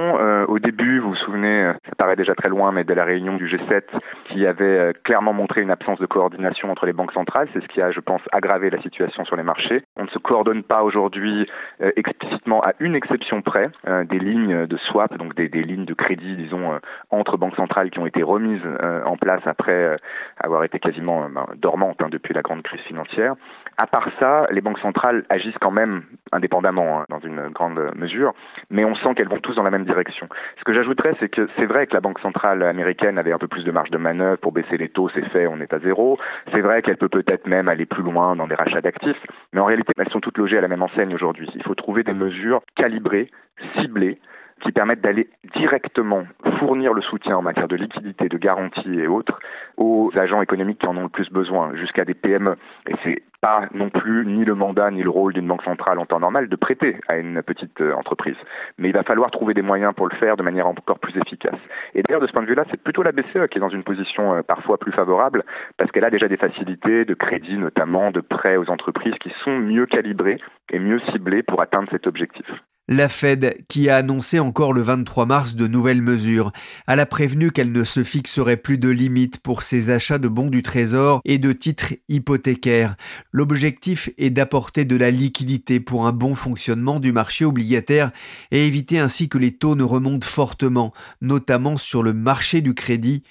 Euh, 0.59 0.69
au 0.69 0.71
début, 0.71 0.99
vous 0.99 1.11
vous 1.11 1.17
souvenez, 1.17 1.65
euh, 1.65 1.73
ça 1.89 1.95
paraît 1.97 2.17
déjà 2.17 2.35
très 2.35 2.49
loin, 2.49 2.73
mais 2.73 2.85
de 2.85 2.93
la 2.95 3.05
réunion 3.05 3.37
du 3.37 3.47
G7 3.47 3.83
qui 4.29 4.47
avait 4.47 4.65
euh, 4.65 4.93
clairement 5.05 5.33
montré 5.33 5.63
une 5.63 5.71
absence 5.71 5.99
de 5.99 6.07
coordination 6.07 6.71
entre 6.71 6.87
les 6.87 6.93
banques 6.93 7.13
centrales, 7.13 7.49
c'est 7.53 7.63
ce 7.63 7.69
qui 7.69 7.81
a, 7.81 7.91
je 7.91 8.01
pense, 8.01 8.21
aggravé 8.33 8.71
la 8.71 8.81
situation 8.83 9.25
sur 9.25 9.37
les 9.37 9.43
marchés. 9.43 9.83
On 9.97 10.05
ne 10.05 10.09
se 10.09 10.19
coordonne 10.19 10.63
pas 10.63 10.83
aujourd'hui 10.83 11.49
explicitement 11.97 12.63
à 12.63 12.73
une 12.81 12.95
exception 12.95 13.43
près, 13.43 13.71
des 14.05 14.19
lignes 14.19 14.67
de 14.67 14.77
swap, 14.77 15.17
donc 15.17 15.35
des, 15.35 15.49
des 15.49 15.63
lignes 15.63 15.85
de 15.85 15.95
crédit, 15.95 16.37
disons, 16.37 16.79
entre 17.11 17.37
banques 17.37 17.57
centrales 17.57 17.91
qui 17.91 17.99
ont 17.99 18.07
été 18.07 18.23
remises 18.23 18.63
en 19.05 19.17
place 19.17 19.43
après 19.47 19.97
avoir 20.39 20.65
été 20.65 20.79
quasiment 20.79 21.29
ben, 21.29 21.47
dormantes 21.57 22.01
hein, 22.03 22.09
depuis 22.11 22.35
la 22.35 22.43
grande 22.43 22.63
crise 22.63 22.81
financière. 22.83 23.35
À 23.77 23.87
part 23.87 24.09
ça, 24.19 24.47
les 24.51 24.61
banques 24.61 24.81
centrales 24.81 25.25
agissent 25.29 25.59
quand 25.61 25.71
même 25.71 26.03
indépendamment, 26.33 27.01
hein, 27.01 27.05
dans 27.09 27.21
une 27.21 27.49
grande 27.49 27.91
mesure, 27.97 28.33
mais 28.71 28.85
on 28.85 28.95
sent 28.97 29.15
qu'elles 29.15 29.29
vont 29.29 29.41
tous 29.41 29.55
dans 29.55 29.63
la 29.63 29.71
même 29.71 29.85
direction. 29.85 30.29
Ce 30.59 30.65
que 30.65 30.73
j'ajouterais, 30.73 31.15
c'est 31.21 31.29
que 31.29 31.49
c'est 31.57 31.67
vrai 31.67 31.87
que 31.87 31.95
la 31.95 32.01
Banque 32.01 32.21
centrale 32.21 32.63
américaine 32.63 33.19
avait 33.19 33.33
un 33.33 33.39
peu 33.39 33.49
plus 33.49 33.65
de 33.65 33.71
marge 33.71 33.91
de 33.91 33.99
manœuvre 33.99 34.39
pour 34.39 34.53
baisser 34.53 34.77
les 34.77 34.89
taux, 34.89 35.09
c'est 35.15 35.29
fait, 35.31 35.47
on 35.47 35.61
est 35.61 35.73
à 35.73 35.79
zéro. 35.79 36.19
C'est 36.53 36.61
vrai 36.61 36.83
qu'elle 36.83 36.97
peut 36.97 37.09
peut-être 37.09 37.47
même 37.47 37.69
aller 37.69 37.87
plus 37.87 38.03
loin 38.03 38.37
dans 38.37 38.47
des 38.47 38.55
rachats 38.55 38.81
d'actifs, 38.81 39.21
mais 39.53 39.61
en 39.61 39.65
réalité, 39.65 39.93
elles 39.99 40.11
sont 40.11 40.21
toutes 40.21 40.39
logées 40.39 40.59
à 40.59 40.63
la 40.63 40.69
même 40.69 40.83
enseigne 40.83 41.15
aujourd'hui. 41.15 41.49
Il 41.55 41.63
faut 41.63 41.75
trouver 41.75 42.03
des 42.03 42.15
mesures 42.15 42.61
calibrées, 42.77 43.31
ciblées, 43.77 44.19
qui 44.63 44.73
permettent 44.73 45.01
d'aller 45.01 45.29
directement 45.55 46.25
fournir 46.59 46.95
le 46.95 47.03
soutien 47.03 47.37
en 47.37 47.43
matière 47.43 47.69
de 47.69 47.77
liquidité, 47.77 48.29
de 48.29 48.39
garantie 48.39 48.99
et 48.99 49.07
autres 49.07 49.39
aux 49.77 50.11
agents 50.17 50.43
économiques 50.43 50.79
qui 50.81 50.87
en 50.87 50.97
ont 50.97 51.05
le 51.05 51.09
plus 51.09 51.31
besoin, 51.31 51.75
jusqu'à 51.75 52.05
des 52.05 52.15
PME. 52.15 52.57
Et 52.89 52.95
c'est 53.05 53.23
pas 53.41 53.69
non 53.73 53.91
plus 53.91 54.27
ni 54.27 54.45
le 54.45 54.55
mandat 54.55 54.91
ni 54.91 55.03
le 55.03 55.11
rôle 55.11 55.33
d'une 55.33 55.47
banque 55.47 55.63
centrale 55.63 55.99
en 55.99 56.07
temps 56.07 56.21
normal 56.21 56.49
de 56.49 56.57
prêter 56.57 56.97
à 57.07 57.17
une 57.17 57.43
petite 57.43 57.81
euh, 57.81 57.95
entreprise. 57.95 58.37
Mais 58.79 58.89
il 58.89 58.95
va 58.95 59.05
falloir 59.05 59.31
trouver 59.31 59.55
des 59.55 59.63
moyens 59.63 59.95
pour 59.95 60.09
le 60.09 60.17
faire 60.17 60.37
de 60.37 60.43
manière 60.43 60.67
encore 60.67 60.99
plus 60.99 61.17
efficace. 61.17 61.59
Et 61.95 62.03
d'ailleurs, 62.03 62.21
de 62.21 62.27
ce 62.27 62.33
point 62.33 62.43
de 62.43 62.49
vue-là, 62.49 62.65
c'est 62.71 62.83
plutôt 62.83 63.03
la 63.03 63.13
BCE 63.13 63.49
qui 63.51 63.59
est 63.59 63.61
dans 63.61 63.69
une 63.69 63.85
position 63.85 64.35
euh, 64.35 64.43
parfois 64.43 64.79
plus 64.79 64.93
favorable 64.93 65.45
parce 65.77 65.91
qu'elle 65.93 66.05
a 66.05 66.11
déjà 66.11 66.29
des 66.29 66.37
facilités 66.37 67.05
de 67.05 67.15
crédit, 67.15 67.57
notamment 67.57 68.11
de 68.11 68.21
prêts 68.21 68.57
aux 68.57 68.71
entreprises 68.71 69.15
qui 69.21 69.33
sont 69.45 69.57
mieux 69.59 69.87
calibrées 69.87 70.41
et 70.71 70.79
mieux 70.79 71.01
ciblées 71.13 71.43
pour 71.43 71.61
atteindre 71.63 71.89
cet 71.91 72.07
objectif. 72.07 72.47
La 72.91 73.11
Fed, 73.11 73.67
qui 73.69 73.91
a 73.91 73.97
annoncé 73.97 74.39
encore 74.39 74.73
le 74.73 74.81
23 74.81 75.27
mars 75.27 75.55
de 75.55 75.67
nouvelles 75.67 76.01
mesures, 76.01 76.53
elle 76.87 77.01
a 77.01 77.05
prévenu 77.05 77.51
qu'elle 77.51 77.71
ne 77.71 77.85
se 77.85 78.03
fixerait 78.03 78.57
plus 78.57 78.79
de 78.79 78.89
limites 78.89 79.41
pour 79.41 79.63
ses 79.63 79.91
achats 79.91 80.17
de 80.17 80.27
bons 80.27 80.49
du 80.49 80.63
Trésor 80.63 81.21
et 81.27 81.37
de 81.37 81.53
titres 81.53 81.93
hypothécaires. 82.09 82.97
L'objectif 83.31 84.09
est 84.17 84.31
d'apporter 84.31 84.87
de 84.87 84.97
la 84.97 85.11
liquidité 85.11 85.81
pour 85.81 86.07
un 86.07 86.13
bon 86.13 86.35
fonctionnement 86.35 86.99
du 86.99 87.13
marché 87.13 87.45
obligataire 87.45 88.11
et 88.53 88.67
éviter 88.67 88.99
ainsi 88.99 89.29
que 89.29 89.37
les 89.37 89.53
taux 89.53 89.77
ne 89.77 89.85
remontent 89.85 90.27
fortement, 90.27 90.95
notamment 91.21 91.77
sur 91.77 92.03
le 92.03 92.15
marché 92.15 92.63
du 92.63 92.73
crédit, 92.73 93.23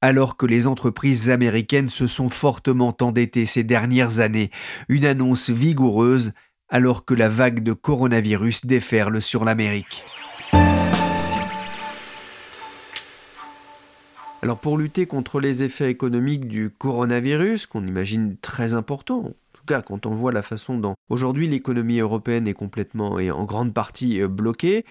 alors 0.00 0.36
que 0.36 0.44
les 0.44 0.66
entreprises 0.66 1.30
américaines 1.30 1.88
se 1.88 2.08
sont 2.08 2.28
fortement 2.28 2.94
endettées 3.00 3.46
ces 3.46 3.62
dernières 3.62 4.18
années. 4.18 4.50
Une 4.88 5.06
annonce 5.06 5.50
vigoureuse 5.50 6.32
alors 6.74 7.04
que 7.04 7.14
la 7.14 7.28
vague 7.28 7.62
de 7.62 7.72
coronavirus 7.72 8.66
déferle 8.66 9.22
sur 9.22 9.44
l'Amérique. 9.44 10.04
Alors 14.42 14.58
pour 14.58 14.76
lutter 14.76 15.06
contre 15.06 15.38
les 15.38 15.62
effets 15.62 15.88
économiques 15.88 16.48
du 16.48 16.70
coronavirus, 16.70 17.66
qu'on 17.66 17.86
imagine 17.86 18.36
très 18.42 18.74
important, 18.74 19.18
en 19.18 19.34
tout 19.52 19.62
cas 19.68 19.82
quand 19.82 20.04
on 20.04 20.16
voit 20.16 20.32
la 20.32 20.42
façon 20.42 20.76
dont 20.76 20.96
aujourd'hui 21.08 21.46
l'économie 21.46 22.00
européenne 22.00 22.48
est 22.48 22.54
complètement 22.54 23.20
et 23.20 23.30
en 23.30 23.44
grande 23.44 23.72
partie 23.72 24.20
euh, 24.20 24.26
bloquée, 24.26 24.84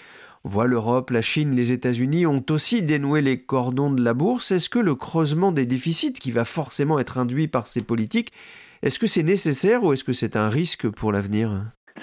on 0.45 0.49
voit 0.49 0.67
l'Europe, 0.67 1.09
la 1.09 1.21
Chine, 1.21 1.53
les 1.53 1.73
États-Unis 1.73 2.25
ont 2.25 2.45
aussi 2.49 2.81
dénoué 2.81 3.21
les 3.21 3.41
cordons 3.41 3.91
de 3.91 4.01
la 4.01 4.13
bourse. 4.13 4.51
Est-ce 4.51 4.69
que 4.69 4.79
le 4.79 4.95
creusement 4.95 5.51
des 5.51 5.65
déficits 5.65 6.13
qui 6.13 6.31
va 6.31 6.45
forcément 6.45 6.97
être 6.97 7.17
induit 7.17 7.49
par 7.49 7.67
ces 7.67 7.81
politiques 7.81 8.31
est-ce 8.83 8.99
que 8.99 9.07
c'est 9.07 9.23
nécessaire 9.23 9.81
ou 9.81 9.93
est-ce 9.93 10.03
que 10.03 10.11
c'est 10.11 10.35
un 10.35 10.49
risque 10.49 10.89
pour 10.89 11.13
l'avenir? 11.13 11.49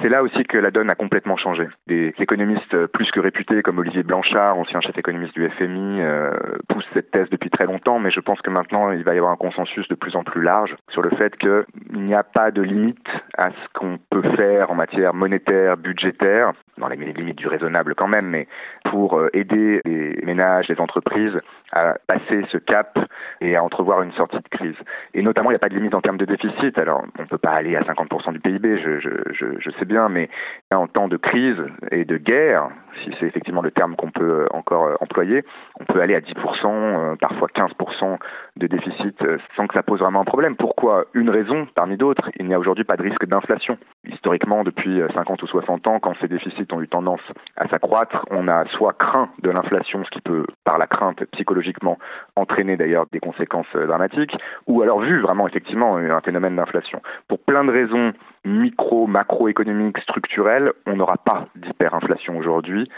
C'est 0.01 0.09
là 0.09 0.23
aussi 0.23 0.45
que 0.45 0.57
la 0.57 0.71
donne 0.71 0.89
a 0.89 0.95
complètement 0.95 1.37
changé. 1.37 1.69
Des 1.87 2.15
économistes 2.19 2.87
plus 2.87 3.11
que 3.11 3.21
réputés 3.21 3.61
comme 3.61 3.79
Olivier 3.79 4.03
Blanchard, 4.03 4.57
ancien 4.57 4.81
chef 4.81 4.97
économiste 4.97 5.35
du 5.35 5.47
FMI, 5.51 6.01
euh, 6.01 6.31
poussent 6.69 6.89
cette 6.95 7.11
thèse 7.11 7.29
depuis 7.29 7.51
très 7.51 7.67
longtemps, 7.67 7.99
mais 7.99 8.11
je 8.11 8.21
pense 8.21 8.41
que 8.41 8.49
maintenant 8.49 8.93
il 8.93 9.05
va 9.05 9.15
y 9.15 9.19
avoir 9.19 9.33
un 9.33 9.37
consensus 9.37 9.87
de 9.89 9.95
plus 9.95 10.17
en 10.17 10.25
plus 10.25 10.41
large 10.41 10.75
sur 10.91 11.03
le 11.03 11.11
fait 11.11 11.37
qu'il 11.37 11.65
n'y 11.93 12.15
a 12.15 12.23
pas 12.23 12.51
de 12.51 12.63
limite 12.63 13.09
à 13.37 13.51
ce 13.51 13.79
qu'on 13.79 13.99
peut 14.09 14.23
faire 14.37 14.71
en 14.71 14.75
matière 14.75 15.13
monétaire, 15.13 15.77
budgétaire, 15.77 16.53
dans 16.79 16.89
les 16.89 16.97
limites 16.97 17.37
du 17.37 17.47
raisonnable 17.47 17.95
quand 17.95 18.09
même, 18.09 18.27
mais 18.27 18.49
pour 18.91 19.19
euh, 19.19 19.29
aider 19.35 19.83
les 19.85 20.23
ménages, 20.25 20.69
les 20.69 20.81
entreprises 20.81 21.39
à 21.73 21.95
passer 22.07 22.45
ce 22.51 22.59
cap 22.59 22.99
et 23.41 23.57
à 23.57 23.63
entrevoir 23.63 24.03
une 24.03 24.13
sortie 24.13 24.39
de 24.39 24.49
crise. 24.49 24.77
Et 25.15 25.23
notamment, 25.23 25.51
il 25.51 25.55
n'y 25.55 25.57
a 25.57 25.61
pas 25.61 25.69
de 25.69 25.75
limite 25.75 25.95
en 25.95 26.01
termes 26.01 26.19
de 26.19 26.25
déficit. 26.25 26.79
Alors, 26.79 27.05
on 27.19 27.23
ne 27.23 27.29
peut 27.29 27.39
pas 27.39 27.53
aller 27.53 27.77
à 27.77 27.83
50% 27.83 28.33
du 28.33 28.41
PIB, 28.41 28.79
je, 28.79 29.01
je, 29.01 29.11
je, 29.33 29.47
je 29.59 29.71
sais 29.79 29.85
bien, 29.85 30.09
mais 30.09 30.29
en 30.73 30.87
temps 30.87 31.09
de 31.09 31.17
crise 31.17 31.59
et 31.91 32.05
de 32.05 32.17
guerre, 32.17 32.71
si 33.05 33.11
c'est 33.19 33.27
effectivement 33.27 33.63
le 33.63 33.71
terme 33.71 33.97
qu'on 33.97 34.11
peut 34.11 34.47
encore 34.53 34.87
euh, 34.87 34.95
employer, 35.01 35.45
on 35.79 35.85
peut 35.85 36.01
aller 36.01 36.15
à 36.15 36.21
10%, 36.21 36.35
euh, 36.67 37.17
parfois 37.17 37.49
15% 37.55 38.19
de 38.57 38.67
déficit 38.67 39.23
euh, 39.23 39.39
sans 39.57 39.67
que 39.67 39.75
ça 39.75 39.83
pose 39.83 40.01
vraiment 40.01 40.21
un 40.21 40.25
problème. 40.25 40.57
Pourquoi? 40.57 41.07
Une 41.15 41.31
raison 41.31 41.67
parmi 41.75 41.97
d'autres, 41.97 42.31
il 42.39 42.47
n'y 42.47 42.55
a 42.55 42.59
aujourd'hui 42.59 42.85
pas 42.85 42.97
de 42.97 43.03
risque 43.03 43.27
d'inflation. 43.27 43.79
Historiquement, 44.13 44.65
depuis 44.65 45.01
50 45.15 45.43
ou 45.43 45.47
60 45.47 45.87
ans, 45.87 46.01
quand 46.01 46.15
ces 46.21 46.29
déficits 46.29 46.67
ont 46.73 46.81
eu 46.81 46.89
tendance 46.89 47.21
à 47.57 47.69
s'accroître, 47.69 48.27
on 48.31 48.49
a 48.49 48.65
soit 48.67 48.93
craint 48.93 49.29
de 49.43 49.51
l'inflation, 49.51 50.05
ce 50.05 50.11
qui 50.11 50.21
peut, 50.21 50.47
par 50.65 50.79
la 50.79 50.87
crainte 50.87 51.25
psychologiquement, 51.33 51.99
entraîner 52.37 52.77
d'ailleurs 52.77 53.07
des 53.13 53.21
conséquences 53.21 53.73
dramatiques, 53.75 54.37
ou 54.67 54.83
alors 54.83 55.01
vu 55.01 55.21
vraiment 55.21 55.47
effectivement 55.47 55.97
un 55.97 56.21
phénomène 56.21 56.57
d'inflation. 56.57 57.01
Pour 57.29 57.39
plein 57.39 57.65
de 57.65 57.71
raisons 57.71 58.13
micro, 58.45 59.07
macroéconomiques, 59.07 59.99
structurelles, 59.99 60.73
on 60.87 60.97
n'aura 60.97 61.19
pas 61.19 61.49
d'hyperinflation 61.57 62.39
aujourd'hui 62.39 62.89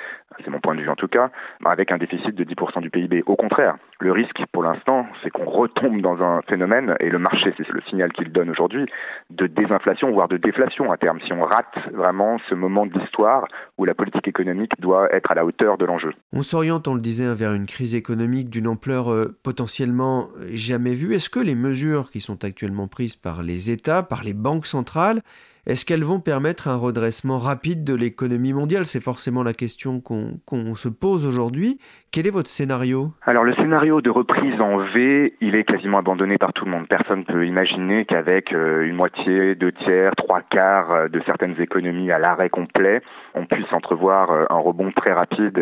c'est 0.44 0.50
mon 0.50 0.60
point 0.60 0.74
de 0.74 0.80
vue 0.80 0.88
en 0.88 0.96
tout 0.96 1.08
cas, 1.08 1.30
avec 1.64 1.92
un 1.92 1.98
déficit 1.98 2.34
de 2.34 2.44
10% 2.44 2.80
du 2.80 2.90
PIB. 2.90 3.22
Au 3.26 3.36
contraire, 3.36 3.76
le 4.00 4.12
risque 4.12 4.42
pour 4.52 4.62
l'instant, 4.62 5.06
c'est 5.22 5.30
qu'on 5.30 5.44
retombe 5.44 6.00
dans 6.00 6.22
un 6.22 6.42
phénomène, 6.42 6.96
et 7.00 7.10
le 7.10 7.18
marché, 7.18 7.54
c'est 7.56 7.68
le 7.68 7.80
signal 7.88 8.12
qu'il 8.12 8.32
donne 8.32 8.50
aujourd'hui, 8.50 8.86
de 9.30 9.46
désinflation, 9.46 10.10
voire 10.12 10.28
de 10.28 10.36
déflation 10.36 10.90
à 10.90 10.96
terme, 10.96 11.20
si 11.26 11.32
on 11.32 11.42
rate 11.42 11.74
vraiment 11.92 12.38
ce 12.48 12.54
moment 12.54 12.86
de 12.86 12.98
l'histoire 12.98 13.44
où 13.78 13.84
la 13.84 13.94
politique 13.94 14.28
économique 14.28 14.72
doit 14.80 15.12
être 15.14 15.30
à 15.30 15.34
la 15.34 15.44
hauteur 15.44 15.78
de 15.78 15.84
l'enjeu. 15.84 16.12
On 16.32 16.42
s'oriente, 16.42 16.88
on 16.88 16.94
le 16.94 17.00
disait, 17.00 17.32
vers 17.34 17.52
une 17.52 17.66
crise 17.66 17.94
économique 17.94 18.50
d'une 18.50 18.66
ampleur 18.66 19.12
euh, 19.12 19.36
potentiellement 19.42 20.28
jamais 20.52 20.94
vue. 20.94 21.14
Est-ce 21.14 21.30
que 21.30 21.40
les 21.40 21.54
mesures 21.54 22.10
qui 22.10 22.20
sont 22.20 22.44
actuellement 22.44 22.88
prises 22.88 23.16
par 23.16 23.42
les 23.42 23.70
États, 23.70 24.02
par 24.02 24.24
les 24.24 24.34
banques 24.34 24.66
centrales, 24.66 25.20
est-ce 25.64 25.84
qu'elles 25.84 26.02
vont 26.02 26.18
permettre 26.18 26.66
un 26.66 26.76
redressement 26.76 27.38
rapide 27.38 27.84
de 27.84 27.94
l'économie 27.94 28.52
mondiale? 28.52 28.84
C'est 28.84 29.02
forcément 29.02 29.44
la 29.44 29.52
question 29.52 30.00
qu'on 30.00 30.74
se 30.74 30.88
pose 30.88 31.24
aujourd'hui. 31.24 31.78
Quel 32.10 32.26
est 32.26 32.30
votre 32.30 32.48
scénario? 32.48 33.12
Alors 33.22 33.44
le 33.44 33.54
scénario 33.54 34.00
de 34.00 34.10
reprise 34.10 34.60
en 34.60 34.78
V, 34.78 35.34
il 35.40 35.54
est 35.54 35.64
quasiment 35.64 35.98
abandonné 35.98 36.36
par 36.36 36.52
tout 36.52 36.64
le 36.64 36.72
monde. 36.72 36.88
Personne 36.88 37.20
ne 37.20 37.24
peut 37.24 37.46
imaginer 37.46 38.04
qu'avec 38.04 38.52
euh, 38.52 38.86
une 38.86 38.96
moitié, 38.96 39.54
deux 39.54 39.72
tiers, 39.72 40.12
trois 40.16 40.42
quarts 40.42 40.90
euh, 40.90 41.08
de 41.08 41.22
certaines 41.26 41.58
économies 41.60 42.10
à 42.10 42.18
l'arrêt 42.18 42.50
complet, 42.50 43.00
on 43.34 43.46
puisse 43.46 43.72
entrevoir 43.72 44.32
euh, 44.32 44.44
un 44.50 44.58
rebond 44.58 44.90
très 44.90 45.12
rapide 45.12 45.58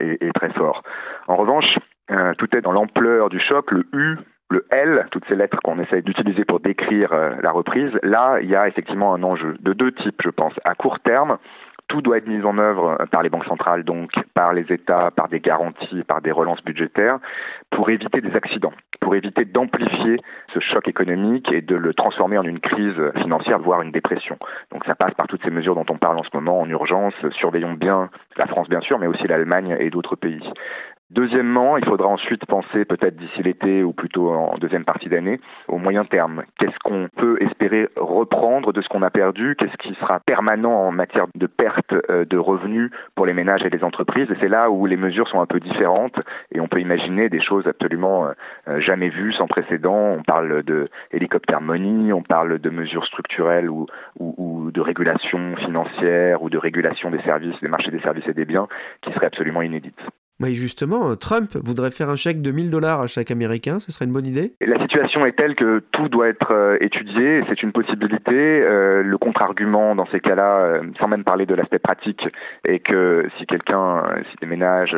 et, 0.00 0.26
et 0.26 0.32
très 0.32 0.52
fort. 0.54 0.82
En 1.28 1.36
revanche, 1.36 1.78
tout 2.38 2.56
est 2.56 2.60
dans 2.60 2.72
l'ampleur 2.72 3.30
du 3.30 3.40
choc. 3.40 3.70
Le 3.70 3.86
U 3.94 4.18
le 4.52 4.66
L, 4.70 5.06
toutes 5.10 5.24
ces 5.28 5.34
lettres 5.34 5.58
qu'on 5.64 5.78
essaye 5.80 6.02
d'utiliser 6.02 6.44
pour 6.44 6.60
décrire 6.60 7.12
euh, 7.12 7.30
la 7.42 7.50
reprise, 7.50 7.90
là, 8.02 8.38
il 8.40 8.50
y 8.50 8.54
a 8.54 8.68
effectivement 8.68 9.14
un 9.14 9.22
enjeu 9.22 9.56
de 9.60 9.72
deux 9.72 9.92
types, 9.92 10.20
je 10.22 10.30
pense. 10.30 10.52
À 10.64 10.74
court 10.74 11.00
terme, 11.00 11.38
tout 11.88 12.00
doit 12.00 12.18
être 12.18 12.26
mis 12.26 12.42
en 12.42 12.56
œuvre 12.58 12.98
par 13.10 13.22
les 13.22 13.28
banques 13.28 13.44
centrales, 13.44 13.84
donc 13.84 14.10
par 14.34 14.52
les 14.52 14.70
États, 14.72 15.10
par 15.10 15.28
des 15.28 15.40
garanties, 15.40 16.02
par 16.04 16.22
des 16.22 16.30
relances 16.30 16.62
budgétaires, 16.64 17.18
pour 17.70 17.90
éviter 17.90 18.20
des 18.20 18.34
accidents, 18.34 18.72
pour 19.00 19.14
éviter 19.14 19.44
d'amplifier 19.44 20.18
ce 20.54 20.60
choc 20.60 20.88
économique 20.88 21.50
et 21.52 21.60
de 21.60 21.76
le 21.76 21.92
transformer 21.92 22.38
en 22.38 22.44
une 22.44 22.60
crise 22.60 22.96
financière, 23.20 23.58
voire 23.58 23.82
une 23.82 23.90
dépression. 23.90 24.38
Donc 24.70 24.84
ça 24.84 24.94
passe 24.94 25.14
par 25.14 25.26
toutes 25.26 25.42
ces 25.44 25.50
mesures 25.50 25.74
dont 25.74 25.86
on 25.90 25.98
parle 25.98 26.18
en 26.18 26.22
ce 26.22 26.34
moment 26.34 26.60
en 26.60 26.68
urgence. 26.68 27.14
Surveillons 27.32 27.74
bien 27.74 28.08
la 28.36 28.46
France, 28.46 28.68
bien 28.68 28.80
sûr, 28.80 28.98
mais 28.98 29.06
aussi 29.06 29.26
l'Allemagne 29.26 29.76
et 29.78 29.90
d'autres 29.90 30.16
pays. 30.16 30.42
Deuxièmement, 31.12 31.76
il 31.76 31.84
faudra 31.84 32.08
ensuite 32.08 32.46
penser 32.46 32.86
peut-être 32.86 33.16
d'ici 33.16 33.42
l'été 33.42 33.82
ou 33.82 33.92
plutôt 33.92 34.30
en 34.30 34.56
deuxième 34.56 34.86
partie 34.86 35.10
d'année 35.10 35.40
au 35.68 35.76
moyen 35.76 36.06
terme. 36.06 36.44
Qu'est-ce 36.58 36.78
qu'on 36.82 37.08
peut 37.14 37.36
espérer 37.42 37.90
reprendre 37.96 38.72
de 38.72 38.80
ce 38.80 38.88
qu'on 38.88 39.02
a 39.02 39.10
perdu? 39.10 39.54
Qu'est-ce 39.58 39.76
qui 39.76 39.94
sera 40.00 40.20
permanent 40.20 40.72
en 40.72 40.90
matière 40.90 41.26
de 41.34 41.46
perte 41.46 41.92
euh, 42.08 42.24
de 42.24 42.38
revenus 42.38 42.90
pour 43.14 43.26
les 43.26 43.34
ménages 43.34 43.62
et 43.62 43.68
les 43.68 43.84
entreprises? 43.84 44.30
Et 44.30 44.36
c'est 44.40 44.48
là 44.48 44.70
où 44.70 44.86
les 44.86 44.96
mesures 44.96 45.28
sont 45.28 45.42
un 45.42 45.46
peu 45.46 45.60
différentes 45.60 46.18
et 46.50 46.60
on 46.60 46.68
peut 46.68 46.80
imaginer 46.80 47.28
des 47.28 47.42
choses 47.42 47.66
absolument 47.66 48.28
euh, 48.68 48.80
jamais 48.80 49.10
vues, 49.10 49.34
sans 49.34 49.46
précédent. 49.46 50.16
On 50.18 50.22
parle 50.22 50.62
de 50.62 50.88
hélicoptère 51.10 51.60
money, 51.60 52.14
on 52.14 52.22
parle 52.22 52.58
de 52.58 52.70
mesures 52.70 53.04
structurelles 53.04 53.68
ou, 53.68 53.86
de 54.18 54.80
régulation 54.80 55.56
financière 55.56 56.42
ou 56.42 56.48
de 56.48 56.56
régulation 56.56 57.10
des 57.10 57.20
services, 57.20 57.60
des 57.60 57.68
marchés 57.68 57.90
des 57.90 58.00
services 58.00 58.26
et 58.28 58.32
des 58.32 58.46
biens 58.46 58.66
qui 59.02 59.12
seraient 59.12 59.26
absolument 59.26 59.60
inédites. 59.60 60.00
Mais 60.40 60.54
justement, 60.54 61.10
euh, 61.10 61.14
Trump 61.14 61.50
voudrait 61.54 61.90
faire 61.90 62.08
un 62.08 62.16
chèque 62.16 62.42
de 62.42 62.50
1000 62.50 62.70
dollars 62.70 63.00
à 63.00 63.06
chaque 63.06 63.30
Américain, 63.30 63.78
ce 63.80 63.92
serait 63.92 64.06
une 64.06 64.12
bonne 64.12 64.26
idée? 64.26 64.54
La 64.60 64.80
situation 64.80 65.24
est 65.24 65.36
telle 65.36 65.54
que 65.54 65.80
tout 65.92 66.08
doit 66.08 66.28
être 66.28 66.52
euh, 66.52 66.76
étudié, 66.80 67.44
c'est 67.48 67.62
une 67.62 67.72
possibilité. 67.72 68.32
Euh, 68.32 69.02
le 69.02 69.18
contre-argument 69.18 69.94
dans 69.94 70.06
ces 70.06 70.20
cas-là, 70.20 70.80
sans 70.98 71.08
même 71.08 71.22
parler 71.22 71.46
de 71.46 71.54
l'aspect 71.54 71.78
pratique, 71.78 72.26
est 72.64 72.80
que 72.80 73.28
si 73.38 73.46
quelqu'un, 73.46 74.02
si 74.30 74.36
des 74.40 74.46
ménages 74.46 74.96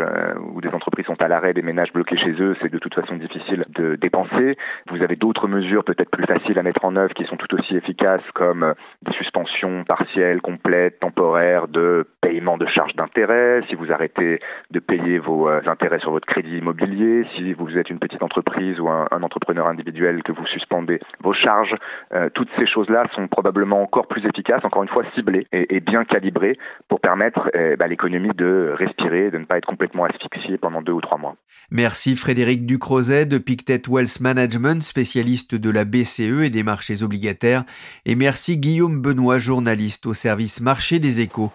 ou 0.54 0.60
des 0.60 0.68
entreprises 0.68 1.06
sont 1.06 1.20
à 1.20 1.28
l'arrêt, 1.28 1.52
des 1.52 1.62
ménages 1.62 1.92
bloqués 1.92 2.16
chez 2.16 2.32
eux, 2.40 2.56
c'est 2.62 2.72
de 2.72 2.78
toute 2.78 2.94
façon 2.94 3.16
difficile 3.16 3.64
de 3.68 3.96
dépenser. 3.96 4.56
Vous 4.90 5.02
avez 5.02 5.16
d'autres 5.16 5.48
mesures 5.48 5.84
peut-être 5.84 6.10
plus 6.10 6.24
faciles 6.24 6.58
à 6.58 6.62
mettre 6.62 6.84
en 6.84 6.96
œuvre 6.96 7.12
qui 7.14 7.24
sont 7.24 7.36
tout 7.36 7.52
aussi 7.54 7.76
efficaces, 7.76 8.22
comme 8.34 8.74
des 9.02 9.12
suspensions 9.12 9.84
partielles, 9.84 10.40
complètes, 10.40 11.00
temporaires 11.00 11.68
de 11.68 12.06
paiement 12.20 12.56
de 12.56 12.66
charges 12.66 12.94
d'intérêt. 12.94 13.62
Si 13.68 13.74
vous 13.74 13.92
arrêtez 13.92 14.40
de 14.70 14.80
payer 14.80 15.18
vos 15.24 15.48
euh, 15.48 15.60
intérêts 15.66 15.98
sur 15.98 16.10
votre 16.10 16.26
crédit 16.26 16.58
immobilier, 16.58 17.26
si 17.34 17.52
vous 17.54 17.76
êtes 17.76 17.90
une 17.90 17.98
petite 17.98 18.22
entreprise 18.22 18.78
ou 18.78 18.88
un, 18.88 19.06
entrepreneur 19.22 19.66
individuel 19.66 20.22
que 20.22 20.32
vous 20.32 20.46
suspendez 20.46 21.00
vos 21.22 21.32
charges, 21.32 21.74
euh, 22.12 22.28
toutes 22.34 22.50
ces 22.58 22.66
choses-là 22.66 23.04
sont 23.14 23.26
probablement 23.28 23.82
encore 23.82 24.06
plus 24.06 24.24
efficaces, 24.26 24.64
encore 24.64 24.82
une 24.82 24.88
fois 24.88 25.04
ciblées 25.14 25.46
et, 25.52 25.80
bien 25.80 26.04
calibrées 26.04 26.58
pour 26.88 27.00
permettre 27.00 27.50
eh, 27.54 27.76
bah, 27.76 27.86
à 27.86 27.88
l'économie 27.88 28.34
de 28.34 28.74
respirer, 28.76 29.30
de 29.30 29.38
ne 29.38 29.44
pas 29.44 29.58
être 29.58 29.66
complètement 29.66 30.04
asphyxiée 30.04 30.58
pendant 30.58 30.82
deux 30.82 30.92
ou 30.92 31.00
trois 31.00 31.18
mois. 31.18 31.36
Merci 31.70 32.16
Frédéric 32.16 32.66
Ducrozet 32.66 33.26
de 33.26 33.38
Pictet 33.38 33.82
Wealth 33.88 34.20
Management, 34.20 34.82
spécialiste 34.82 35.54
de 35.54 35.70
la 35.70 35.84
BCE 35.84 36.44
et 36.44 36.50
des 36.50 36.62
marchés 36.62 37.02
obligataires, 37.02 37.64
et 38.06 38.14
merci 38.14 38.58
Guillaume 38.58 39.00
Benoît, 39.00 39.38
journaliste 39.38 40.06
au 40.06 40.14
service 40.14 40.60
marché 40.60 40.98
des 40.98 41.20
échos. 41.20 41.50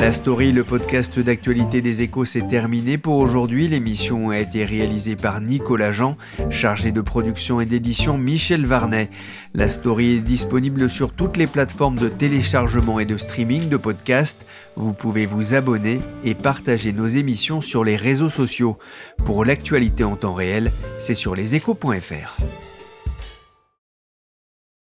La 0.00 0.12
story, 0.12 0.52
le 0.52 0.62
podcast 0.62 1.18
d'actualité 1.18 1.82
des 1.82 2.02
échos, 2.02 2.24
s'est 2.24 2.46
terminé 2.46 2.98
pour 2.98 3.16
aujourd'hui. 3.16 3.66
L'émission 3.66 4.30
a 4.30 4.38
été 4.38 4.64
réalisée 4.64 5.16
par 5.16 5.40
Nicolas 5.40 5.90
Jean, 5.90 6.16
chargé 6.50 6.92
de 6.92 7.00
production 7.00 7.60
et 7.60 7.66
d'édition 7.66 8.16
Michel 8.16 8.64
Varnet. 8.64 9.10
La 9.54 9.68
story 9.68 10.16
est 10.16 10.20
disponible 10.20 10.88
sur 10.88 11.12
toutes 11.12 11.36
les 11.36 11.48
plateformes 11.48 11.96
de 11.96 12.08
téléchargement 12.08 13.00
et 13.00 13.06
de 13.06 13.16
streaming 13.16 13.68
de 13.68 13.76
podcasts. 13.76 14.46
Vous 14.76 14.92
pouvez 14.92 15.26
vous 15.26 15.54
abonner 15.54 16.00
et 16.24 16.36
partager 16.36 16.92
nos 16.92 17.08
émissions 17.08 17.60
sur 17.60 17.82
les 17.82 17.96
réseaux 17.96 18.30
sociaux. 18.30 18.78
Pour 19.24 19.44
l'actualité 19.44 20.04
en 20.04 20.14
temps 20.14 20.34
réel, 20.34 20.70
c'est 21.00 21.14
sur 21.14 21.34
leséchos.fr. 21.34 22.44